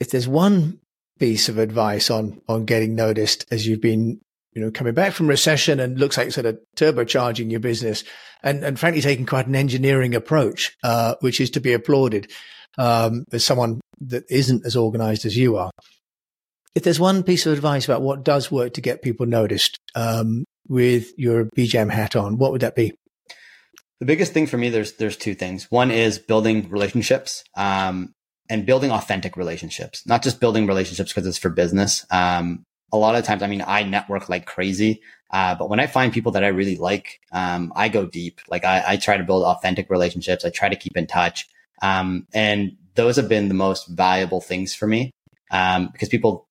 if 0.00 0.10
there's 0.10 0.28
one 0.28 0.80
piece 1.18 1.48
of 1.48 1.58
advice 1.58 2.10
on, 2.10 2.40
on 2.48 2.64
getting 2.64 2.94
noticed 2.94 3.46
as 3.50 3.66
you've 3.66 3.80
been, 3.80 4.20
you 4.52 4.62
know, 4.62 4.70
coming 4.70 4.94
back 4.94 5.12
from 5.12 5.28
recession 5.28 5.78
and 5.78 5.98
looks 5.98 6.16
like 6.18 6.32
sort 6.32 6.46
of 6.46 6.58
turbocharging 6.76 7.50
your 7.50 7.60
business 7.60 8.04
and, 8.42 8.64
and 8.64 8.80
frankly 8.80 9.02
taking 9.02 9.26
quite 9.26 9.46
an 9.46 9.54
engineering 9.54 10.14
approach, 10.14 10.76
uh, 10.82 11.14
which 11.20 11.40
is 11.40 11.50
to 11.50 11.60
be 11.60 11.74
applauded, 11.74 12.30
um, 12.78 13.24
as 13.32 13.44
someone 13.44 13.80
that 14.00 14.24
isn't 14.30 14.64
as 14.64 14.76
organized 14.76 15.26
as 15.26 15.36
you 15.36 15.56
are. 15.58 15.70
if 16.74 16.82
there's 16.82 17.00
one 17.00 17.22
piece 17.22 17.46
of 17.46 17.52
advice 17.52 17.84
about 17.84 18.02
what 18.02 18.24
does 18.24 18.50
work 18.50 18.74
to 18.74 18.80
get 18.80 19.02
people 19.02 19.26
noticed 19.26 19.78
um, 19.94 20.44
with 20.68 21.12
your 21.18 21.46
CJAM 21.56 21.90
hat 21.90 22.16
on, 22.16 22.38
what 22.38 22.52
would 22.52 22.60
that 22.62 22.76
be? 22.76 22.94
The 24.00 24.06
biggest 24.06 24.32
thing 24.32 24.46
for 24.46 24.56
me, 24.56 24.70
there's 24.70 24.92
there's 24.94 25.16
two 25.16 25.34
things. 25.34 25.70
One 25.70 25.90
is 25.90 26.18
building 26.18 26.70
relationships 26.70 27.44
um, 27.54 28.14
and 28.48 28.64
building 28.64 28.90
authentic 28.90 29.36
relationships, 29.36 30.06
not 30.06 30.22
just 30.22 30.40
building 30.40 30.66
relationships 30.66 31.12
because 31.12 31.26
it's 31.26 31.38
for 31.38 31.50
business. 31.50 32.06
Um, 32.10 32.64
a 32.92 32.96
lot 32.96 33.14
of 33.14 33.24
times, 33.24 33.42
I 33.42 33.46
mean, 33.46 33.62
I 33.64 33.82
network 33.82 34.28
like 34.28 34.46
crazy, 34.46 35.02
uh, 35.30 35.54
but 35.54 35.68
when 35.68 35.80
I 35.80 35.86
find 35.86 36.12
people 36.12 36.32
that 36.32 36.42
I 36.42 36.48
really 36.48 36.76
like, 36.76 37.20
um, 37.30 37.72
I 37.76 37.88
go 37.88 38.06
deep. 38.06 38.40
Like 38.48 38.64
I, 38.64 38.82
I, 38.86 38.96
try 38.96 39.16
to 39.16 39.22
build 39.22 39.44
authentic 39.44 39.88
relationships. 39.90 40.44
I 40.44 40.50
try 40.50 40.68
to 40.68 40.76
keep 40.76 40.96
in 40.96 41.06
touch, 41.06 41.46
um, 41.82 42.26
and 42.32 42.72
those 42.94 43.16
have 43.16 43.28
been 43.28 43.48
the 43.48 43.54
most 43.54 43.86
valuable 43.86 44.40
things 44.40 44.74
for 44.74 44.86
me 44.88 45.12
um, 45.50 45.88
because 45.92 46.08
people 46.08 46.48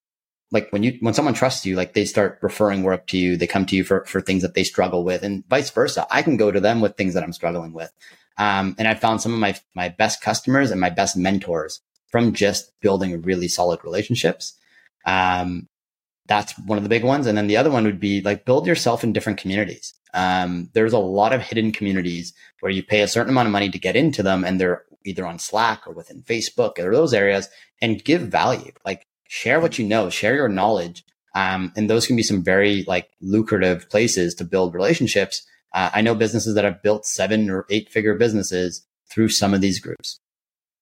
like 0.51 0.71
when 0.71 0.83
you 0.83 0.97
when 1.01 1.13
someone 1.13 1.33
trusts 1.33 1.65
you 1.65 1.75
like 1.75 1.93
they 1.93 2.05
start 2.05 2.39
referring 2.41 2.83
work 2.83 3.05
to 3.07 3.17
you 3.17 3.37
they 3.37 3.47
come 3.47 3.65
to 3.65 3.75
you 3.75 3.83
for 3.83 4.03
for 4.05 4.21
things 4.21 4.41
that 4.41 4.53
they 4.55 4.63
struggle 4.63 5.03
with 5.03 5.23
and 5.23 5.47
vice 5.47 5.69
versa. 5.69 6.07
I 6.09 6.21
can 6.21 6.37
go 6.37 6.51
to 6.51 6.59
them 6.59 6.81
with 6.81 6.95
things 6.95 7.13
that 7.13 7.23
i'm 7.23 7.33
struggling 7.33 7.73
with. 7.73 7.91
Um, 8.37 8.75
and 8.77 8.87
i 8.87 8.93
found 8.93 9.21
some 9.21 9.33
of 9.33 9.39
my 9.39 9.55
my 9.75 9.89
best 9.89 10.21
customers 10.21 10.71
and 10.71 10.79
my 10.79 10.89
best 10.89 11.15
mentors 11.15 11.81
from 12.09 12.33
just 12.33 12.71
building 12.81 13.21
really 13.21 13.47
solid 13.47 13.83
relationships. 13.83 14.53
Um, 15.05 15.67
that's 16.27 16.57
one 16.59 16.77
of 16.77 16.83
the 16.83 16.89
big 16.89 17.03
ones. 17.03 17.27
And 17.27 17.37
then 17.37 17.47
the 17.47 17.57
other 17.57 17.71
one 17.71 17.85
would 17.85 17.99
be 17.99 18.21
like 18.21 18.45
build 18.45 18.67
yourself 18.67 19.03
in 19.03 19.13
different 19.13 19.39
communities. 19.39 19.93
Um, 20.13 20.69
there's 20.73 20.93
a 20.93 20.99
lot 20.99 21.33
of 21.33 21.41
hidden 21.41 21.71
communities 21.71 22.33
where 22.61 22.71
you 22.71 22.83
pay 22.83 23.01
a 23.01 23.07
certain 23.07 23.31
amount 23.31 23.47
of 23.47 23.51
money 23.51 23.69
to 23.69 23.79
get 23.79 23.95
into 23.95 24.23
them 24.23 24.43
and 24.43 24.59
they're 24.59 24.83
either 25.05 25.25
on 25.25 25.39
slack 25.39 25.87
or 25.87 25.93
within 25.93 26.21
facebook 26.23 26.77
or 26.77 26.93
those 26.93 27.13
areas 27.13 27.47
and 27.81 28.03
give 28.03 28.21
value. 28.21 28.71
Like 28.85 29.07
share 29.29 29.59
what 29.59 29.77
you 29.77 29.85
know, 29.85 30.09
share 30.09 30.35
your 30.35 30.49
knowledge. 30.49 31.05
Um, 31.35 31.71
and 31.77 31.89
those 31.89 32.07
can 32.07 32.15
be 32.15 32.23
some 32.23 32.43
very 32.43 32.83
like 32.87 33.09
lucrative 33.21 33.89
places 33.89 34.33
to 34.35 34.43
build 34.43 34.73
relationships. 34.73 35.45
Uh, 35.73 35.91
I 35.93 36.01
know 36.01 36.15
businesses 36.15 36.55
that 36.55 36.65
have 36.65 36.81
built 36.81 37.05
seven 37.05 37.49
or 37.49 37.65
eight 37.69 37.89
figure 37.89 38.15
businesses 38.15 38.85
through 39.09 39.29
some 39.29 39.53
of 39.53 39.61
these 39.61 39.79
groups. 39.79 40.19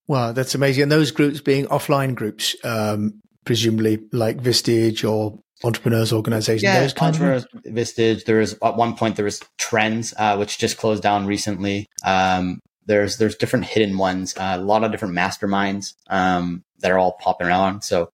Wow, 0.08 0.32
that's 0.32 0.56
amazing. 0.56 0.84
And 0.84 0.92
those 0.92 1.12
groups 1.12 1.42
being 1.42 1.66
offline 1.66 2.16
groups, 2.16 2.56
um, 2.64 3.20
presumably 3.44 4.00
like 4.14 4.38
Vistage 4.38 5.08
or 5.08 5.38
entrepreneurs 5.66 6.14
organization. 6.14 6.70
Yeah, 6.70 6.80
those 6.80 6.98
entrepreneurs, 6.98 7.46
of 7.54 7.64
Vistage. 7.64 8.24
There 8.24 8.40
is 8.40 8.58
at 8.64 8.78
one 8.78 8.96
point 8.96 9.18
there 9.18 9.26
was 9.26 9.42
Trends, 9.58 10.14
uh, 10.18 10.38
which 10.38 10.58
just 10.58 10.78
closed 10.78 11.04
down 11.04 11.26
recently. 11.26 11.88
Um, 12.06 12.62
there's 12.86 13.18
there's 13.18 13.36
different 13.36 13.66
hidden 13.66 13.98
ones, 13.98 14.34
uh, 14.38 14.56
a 14.58 14.64
lot 14.64 14.86
of 14.86 14.92
different 14.92 15.16
masterminds 15.16 15.94
um, 16.10 16.64
that 16.80 16.92
are 16.92 16.98
all 16.98 17.18
popping 17.20 17.48
around. 17.48 17.82
So 17.84 18.10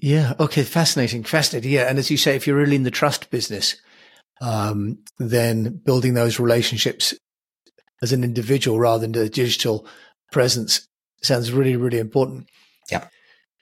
yeah. 0.00 0.34
Okay. 0.40 0.62
Fascinating. 0.62 1.24
Fascinating. 1.24 1.70
Yeah. 1.70 1.88
And 1.88 1.98
as 1.98 2.10
you 2.10 2.16
say, 2.16 2.36
if 2.36 2.46
you're 2.46 2.56
really 2.56 2.76
in 2.76 2.82
the 2.82 2.90
trust 2.90 3.30
business, 3.30 3.76
um, 4.40 4.98
then 5.18 5.80
building 5.84 6.14
those 6.14 6.40
relationships 6.40 7.14
as 8.02 8.12
an 8.12 8.24
individual 8.24 8.78
rather 8.78 9.02
than 9.02 9.12
the 9.12 9.28
digital 9.28 9.86
presence 10.32 10.88
sounds 11.22 11.52
really, 11.52 11.76
really 11.76 11.98
important. 11.98 12.48
Yeah. 12.90 13.06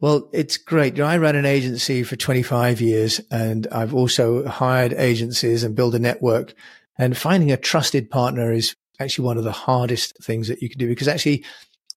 Well, 0.00 0.28
it's 0.32 0.56
great. 0.56 0.96
You 0.96 1.02
know, 1.02 1.08
I 1.08 1.18
ran 1.18 1.34
an 1.34 1.44
agency 1.44 2.04
for 2.04 2.14
25 2.14 2.80
years 2.80 3.20
and 3.30 3.66
I've 3.72 3.94
also 3.94 4.46
hired 4.46 4.92
agencies 4.92 5.64
and 5.64 5.74
built 5.74 5.94
a 5.94 5.98
network. 5.98 6.54
And 6.98 7.16
finding 7.16 7.50
a 7.50 7.56
trusted 7.56 8.10
partner 8.10 8.52
is 8.52 8.76
actually 9.00 9.26
one 9.26 9.38
of 9.38 9.44
the 9.44 9.52
hardest 9.52 10.16
things 10.22 10.48
that 10.48 10.62
you 10.62 10.68
can 10.68 10.78
do 10.78 10.88
because 10.88 11.08
actually 11.08 11.44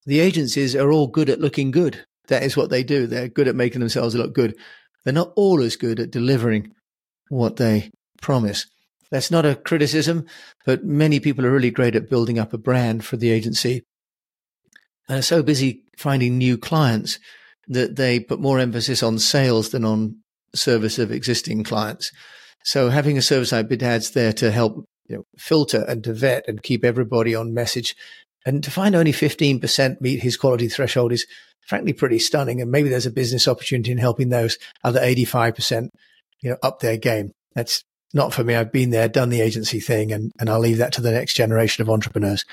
the 0.06 0.20
agencies 0.20 0.74
are 0.74 0.90
all 0.90 1.08
good 1.08 1.28
at 1.28 1.40
looking 1.40 1.70
good. 1.70 2.04
That 2.28 2.42
is 2.42 2.56
what 2.56 2.70
they 2.70 2.82
do. 2.82 3.06
They're 3.06 3.28
good 3.28 3.48
at 3.48 3.54
making 3.54 3.80
themselves 3.80 4.14
look 4.14 4.34
good. 4.34 4.56
They're 5.04 5.12
not 5.12 5.32
all 5.36 5.60
as 5.60 5.76
good 5.76 6.00
at 6.00 6.10
delivering 6.10 6.72
what 7.28 7.56
they 7.56 7.90
promise. 8.20 8.66
That's 9.10 9.30
not 9.30 9.46
a 9.46 9.54
criticism, 9.54 10.26
but 10.64 10.84
many 10.84 11.20
people 11.20 11.46
are 11.46 11.52
really 11.52 11.70
great 11.70 11.94
at 11.94 12.10
building 12.10 12.38
up 12.38 12.52
a 12.52 12.58
brand 12.58 13.04
for 13.04 13.16
the 13.16 13.30
agency 13.30 13.84
and 15.08 15.18
are 15.18 15.22
so 15.22 15.42
busy 15.42 15.82
finding 15.96 16.38
new 16.38 16.58
clients 16.58 17.18
that 17.68 17.96
they 17.96 18.20
put 18.20 18.40
more 18.40 18.58
emphasis 18.58 19.02
on 19.02 19.18
sales 19.18 19.70
than 19.70 19.84
on 19.84 20.16
service 20.54 20.98
of 20.98 21.12
existing 21.12 21.64
clients. 21.64 22.10
So 22.64 22.90
having 22.90 23.16
a 23.16 23.22
service 23.22 23.52
like 23.52 23.68
Behdad's 23.68 24.10
there 24.10 24.32
to 24.34 24.50
help 24.50 24.84
you 25.08 25.16
know, 25.16 25.22
filter 25.38 25.84
and 25.86 26.02
to 26.04 26.12
vet 26.12 26.44
and 26.48 26.62
keep 26.62 26.84
everybody 26.84 27.34
on 27.34 27.54
message 27.54 27.94
and 28.46 28.62
to 28.62 28.70
find 28.70 28.94
only 28.94 29.12
15% 29.12 30.00
meet 30.00 30.22
his 30.22 30.36
quality 30.36 30.68
threshold 30.68 31.12
is 31.12 31.26
frankly 31.66 31.92
pretty 31.92 32.20
stunning. 32.20 32.62
And 32.62 32.70
maybe 32.70 32.88
there's 32.88 33.04
a 33.06 33.10
business 33.10 33.48
opportunity 33.48 33.90
in 33.90 33.98
helping 33.98 34.28
those 34.28 34.56
other 34.84 35.00
85%, 35.00 35.88
you 36.40 36.50
know, 36.50 36.56
up 36.62 36.78
their 36.78 36.96
game. 36.96 37.32
That's 37.54 37.82
not 38.14 38.32
for 38.32 38.44
me. 38.44 38.54
I've 38.54 38.72
been 38.72 38.90
there, 38.90 39.08
done 39.08 39.30
the 39.30 39.40
agency 39.40 39.80
thing, 39.80 40.12
and, 40.12 40.30
and 40.38 40.48
I'll 40.48 40.60
leave 40.60 40.78
that 40.78 40.92
to 40.92 41.02
the 41.02 41.10
next 41.10 41.34
generation 41.34 41.82
of 41.82 41.90
entrepreneurs. 41.90 42.44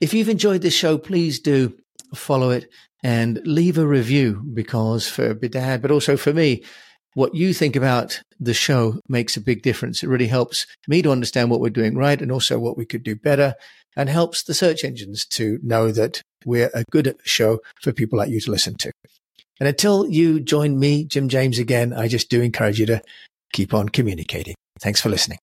If 0.00 0.14
you've 0.14 0.30
enjoyed 0.30 0.62
this 0.62 0.74
show, 0.74 0.96
please 0.96 1.40
do 1.40 1.76
follow 2.14 2.50
it 2.50 2.70
and 3.02 3.40
leave 3.44 3.76
a 3.76 3.86
review 3.86 4.42
because 4.54 5.06
for 5.06 5.34
Behdad, 5.34 5.82
but 5.82 5.90
also 5.90 6.16
for 6.16 6.32
me, 6.32 6.64
what 7.12 7.34
you 7.34 7.52
think 7.52 7.76
about 7.76 8.22
the 8.40 8.54
show 8.54 9.00
makes 9.08 9.36
a 9.36 9.42
big 9.42 9.62
difference. 9.62 10.02
It 10.02 10.08
really 10.08 10.26
helps 10.26 10.66
me 10.88 11.02
to 11.02 11.10
understand 11.10 11.50
what 11.50 11.60
we're 11.60 11.70
doing 11.70 11.96
right 11.96 12.20
and 12.20 12.32
also 12.32 12.58
what 12.58 12.76
we 12.76 12.86
could 12.86 13.02
do 13.02 13.14
better 13.14 13.54
and 13.96 14.08
helps 14.08 14.42
the 14.42 14.54
search 14.54 14.84
engines 14.84 15.26
to 15.26 15.58
know 15.62 15.90
that 15.90 16.22
we're 16.44 16.70
a 16.74 16.84
good 16.90 17.16
show 17.24 17.60
for 17.82 17.92
people 17.92 18.18
like 18.18 18.30
you 18.30 18.40
to 18.40 18.50
listen 18.50 18.74
to. 18.76 18.92
And 19.58 19.68
until 19.68 20.06
you 20.06 20.40
join 20.40 20.78
me, 20.78 21.04
Jim 21.04 21.28
James, 21.28 21.58
again, 21.58 21.92
I 21.92 22.08
just 22.08 22.28
do 22.28 22.42
encourage 22.42 22.78
you 22.78 22.86
to 22.86 23.02
keep 23.52 23.72
on 23.72 23.88
communicating. 23.88 24.54
Thanks 24.80 25.00
for 25.00 25.08
listening. 25.08 25.38